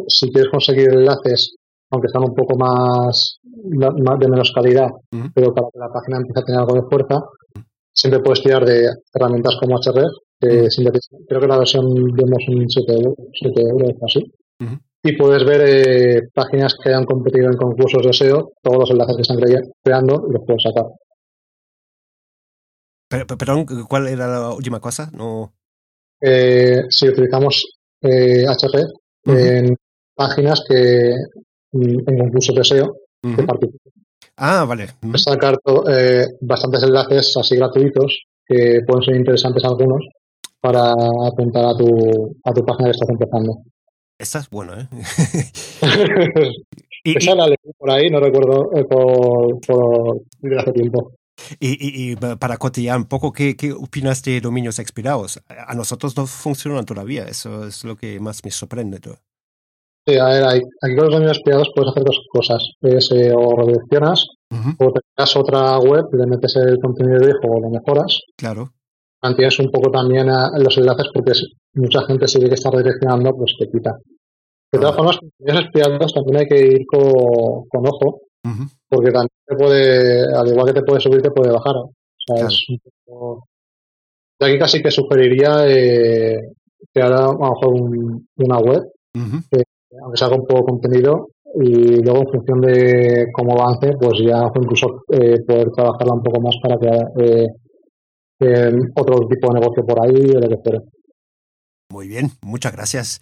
si 0.09 0.31
quieres 0.33 0.51
conseguir 0.51 0.89
enlaces, 0.91 1.57
aunque 1.91 2.07
están 2.07 2.25
un 2.25 2.35
poco 2.35 2.57
más, 2.57 3.39
más 3.45 4.19
de 4.19 4.29
menos 4.29 4.51
calidad, 4.55 4.89
pero 5.35 5.53
para 5.53 5.69
que 5.71 5.79
la 5.79 5.93
página 5.93 6.17
empiece 6.19 6.41
a 6.41 6.45
tener 6.45 6.61
algo 6.61 6.75
de 6.75 6.89
fuerza, 6.89 7.21
siempre 7.93 8.21
puedes 8.21 8.43
tirar 8.43 8.65
de 8.65 8.89
herramientas 9.15 9.57
como 9.61 9.77
que 10.41 10.49
mm. 10.49 11.27
creo 11.29 11.41
que 11.41 11.47
la 11.47 11.59
versión 11.59 11.85
vemos 12.15 12.43
un 12.49 12.69
7 12.69 12.93
euros, 12.93 13.15
7 13.41 13.61
euros 13.63 13.91
así. 14.03 14.33
Y 15.05 15.17
puedes 15.17 15.45
ver 15.45 15.63
eh, 15.67 16.21
páginas 16.33 16.77
que 16.83 16.95
han 16.95 17.05
competido 17.05 17.47
en 17.47 17.57
concursos 17.57 18.07
de 18.07 18.13
SEO, 18.13 18.53
todos 18.63 18.79
los 18.79 18.91
enlaces 18.91 19.17
que 19.17 19.23
están 19.23 19.39
creando 19.83 20.27
y 20.29 20.33
los 20.33 20.43
puedes 20.47 20.63
sacar. 20.63 20.85
Pero, 23.09 23.27
perdón, 23.27 23.67
¿cuál 23.89 24.07
era 24.07 24.29
la 24.29 24.51
última 24.51 24.79
cosa? 24.79 25.11
No. 25.13 25.53
Eh, 26.21 26.83
si 26.89 27.09
utilizamos 27.09 27.79
eh, 28.01 28.45
en 29.25 29.77
páginas 30.15 30.63
que 30.69 31.13
mm, 31.73 32.09
en 32.09 32.19
concursos 32.19 32.55
de 32.55 32.65
SEO 32.65 32.97
que 33.23 33.43
participan 33.43 34.02
Ah, 34.37 34.65
vale. 34.65 34.89
Sacar 35.17 35.57
eh, 35.89 36.27
bastantes 36.41 36.83
enlaces 36.83 37.37
así 37.37 37.57
gratuitos 37.57 38.25
que 38.47 38.81
pueden 38.87 39.05
ser 39.05 39.17
interesantes 39.17 39.65
algunos 39.65 40.05
para 40.61 40.93
apuntar 41.27 41.65
a 41.65 41.77
tu, 41.77 42.39
a 42.45 42.53
tu 42.53 42.65
página 42.65 42.89
que 42.89 42.93
estás 42.93 43.09
empezando. 43.09 43.63
Esta 44.19 44.39
es 44.39 44.49
bueno, 44.51 44.75
¿eh? 44.79 44.89
y, 47.05 47.19
Esa 47.19 47.35
la 47.35 47.47
leí 47.47 47.57
por 47.77 47.91
ahí, 47.91 48.09
no 48.09 48.21
recuerdo 48.21 48.71
eh, 48.77 48.85
por, 48.85 49.61
por 49.67 50.23
hace 50.59 50.73
tiempo. 50.73 51.13
Y, 51.59 52.13
y, 52.13 52.17
para 52.17 52.57
cotillar 52.57 52.97
un 52.99 53.07
poco, 53.07 53.33
¿qué, 53.33 53.57
¿qué, 53.57 53.73
opinas 53.73 54.23
de 54.23 54.41
dominios 54.41 54.79
expirados? 54.79 55.43
A 55.49 55.75
nosotros 55.75 56.17
no 56.17 56.27
funcionan 56.27 56.85
todavía, 56.85 57.25
eso 57.25 57.67
es 57.67 57.83
lo 57.83 57.97
que 57.97 58.21
más 58.21 58.45
me 58.45 58.53
sorprende. 58.53 59.01
Sí, 60.07 60.19
a 60.19 60.27
ver, 60.27 60.45
aquí 60.45 60.97
con 60.97 61.05
los 61.05 61.15
dominios 61.15 61.41
privados 61.45 61.71
puedes 61.75 61.91
hacer 61.91 62.05
dos 62.05 62.21
cosas. 62.33 62.71
Es, 62.81 63.11
eh, 63.13 63.33
o 63.35 63.55
redireccionas, 63.55 64.27
o 64.79 64.93
te 64.93 65.01
das 65.17 65.37
otra 65.37 65.79
web, 65.79 66.07
le 66.13 66.27
metes 66.27 66.57
el 66.57 66.79
contenido 66.81 67.21
viejo 67.21 67.41
o 67.45 67.61
lo 67.61 67.71
mejoras. 67.71 68.21
Claro. 68.37 68.71
Mantienes 69.23 69.59
un 69.61 69.71
poco 69.71 69.91
también 69.93 70.27
los 70.27 70.77
enlaces 70.79 71.07
porque 71.15 71.33
mucha 71.75 72.03
gente 72.07 72.27
sigue 72.27 72.49
que 72.49 72.55
está 72.55 72.71
redireccionando, 72.71 73.37
pues 73.37 73.55
te 73.57 73.71
quita. 73.71 73.97
De 74.73 74.81
todas 74.81 74.97
formas, 74.97 75.19
con 75.19 75.31
dominios 75.39 75.67
espiados 75.67 76.13
también 76.13 76.39
hay 76.39 76.47
que 76.47 76.67
ir 76.67 76.87
con, 76.87 77.87
ojo, 77.87 78.23
porque 78.89 79.13
también 79.13 79.31
te 79.47 79.55
puede, 79.55 80.35
al 80.35 80.49
igual 80.49 80.67
que 80.67 80.73
te 80.73 80.83
puede 80.83 81.01
subir, 81.01 81.23
te 81.23 81.31
puede 81.31 81.53
bajar. 81.53 81.77
O 81.77 81.93
sea, 82.27 82.47
es 82.49 82.65
un 82.69 82.81
poco... 83.07 83.47
Yo 84.41 84.49
aquí 84.49 84.59
casi 84.59 84.83
que 84.83 84.91
sugeriría 84.91 85.65
eh, 85.69 86.55
crear 86.93 87.13
a 87.13 87.27
lo 87.27 87.39
mejor 87.39 87.75
una 88.39 88.59
web 88.59 88.83
aunque 90.03 90.17
salga 90.17 90.37
un 90.37 90.47
poco 90.47 90.61
de 90.61 90.67
contenido 90.67 91.29
y 91.55 92.03
luego 92.03 92.21
en 92.21 92.29
función 92.29 92.61
de 92.61 93.27
cómo 93.33 93.53
avance, 93.53 93.93
pues 94.01 94.19
ya 94.25 94.51
incluso 94.55 95.05
eh, 95.09 95.41
poder 95.47 95.71
trabajarla 95.71 96.15
un 96.15 96.23
poco 96.23 96.41
más 96.41 96.57
para 96.63 96.79
que 96.79 97.25
eh, 97.25 97.47
eh, 98.41 98.73
otro 98.97 99.27
tipo 99.29 99.53
de 99.53 99.61
negocio 99.61 99.85
por 99.85 100.01
ahí 100.03 100.31
o 100.31 100.41
lo 100.41 100.49
que 100.49 100.59
fuera. 100.63 100.83
Muy 101.91 102.09
bien, 102.09 102.31
muchas 102.43 102.73
gracias. 102.73 103.21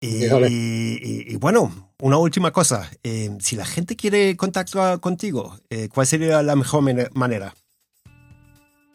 Y, 0.00 1.36
bueno, 1.36 1.72
una 2.02 2.18
última 2.18 2.52
cosa. 2.52 2.88
Eh, 3.02 3.30
si 3.40 3.56
la 3.56 3.64
gente 3.64 3.96
quiere 3.96 4.36
contactar 4.36 5.00
contigo, 5.00 5.54
eh, 5.70 5.88
¿cuál 5.92 6.06
sería 6.06 6.42
la 6.42 6.54
mejor 6.54 6.82
manera? 7.14 7.54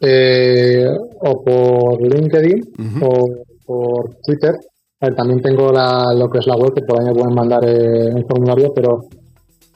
Eh, 0.00 0.86
o 1.20 1.44
por 1.44 2.02
LinkedIn 2.02 3.02
o 3.02 3.28
por 3.66 4.16
Twitter. 4.22 4.54
También 4.98 5.42
tengo 5.42 5.72
lo 5.72 6.30
que 6.30 6.38
es 6.38 6.46
la 6.46 6.56
web, 6.56 6.74
que 6.74 6.82
por 6.82 7.00
ahí 7.00 7.06
me 7.06 7.14
pueden 7.14 7.34
mandar 7.34 7.64
un 7.64 8.26
formulario, 8.26 8.72
pero 8.74 9.06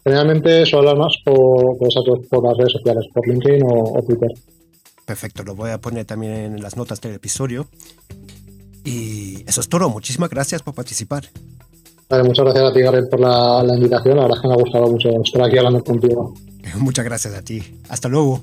generalmente 0.05 0.65
suelo 0.65 0.91
hablar 0.91 1.05
más 1.05 1.17
por, 1.25 1.79
por, 2.31 2.45
las 2.45 2.57
redes 2.57 2.73
sociales, 2.73 3.05
por 3.13 3.27
LinkedIn 3.29 3.63
o 3.65 4.03
Twitter. 4.07 4.31
Perfecto, 5.09 5.43
lo 5.43 5.55
voy 5.55 5.71
a 5.71 5.79
poner 5.79 6.05
también 6.05 6.33
en 6.33 6.63
las 6.63 6.77
notas 6.77 7.01
del 7.01 7.15
episodio. 7.15 7.67
Y 8.85 9.43
eso 9.47 9.63
es 9.63 9.69
todo. 9.71 9.89
Muchísimas 9.89 10.29
gracias 10.29 10.63
por 10.63 10.75
participar. 10.75 11.25
muchas 12.11 12.45
gracias 12.45 12.65
a 12.65 12.73
ti, 12.75 12.81
Gareth, 12.81 13.09
por 13.09 13.21
la, 13.21 13.75
invitación. 13.75 14.17
La 14.17 14.25
verdad 14.25 14.37
es 14.37 14.43
que 14.43 14.49
me 14.49 14.55
ha 14.55 14.57
gustado 14.59 14.87
mucho 14.87 15.09
estar 15.25 15.43
aquí 15.43 15.57
hablando 15.57 15.83
contigo. 15.83 16.35
Muchas 16.77 17.07
gracias 17.07 17.35
a 17.35 17.43
ti. 17.43 17.63
Hasta 17.89 18.09
luego. 18.09 18.43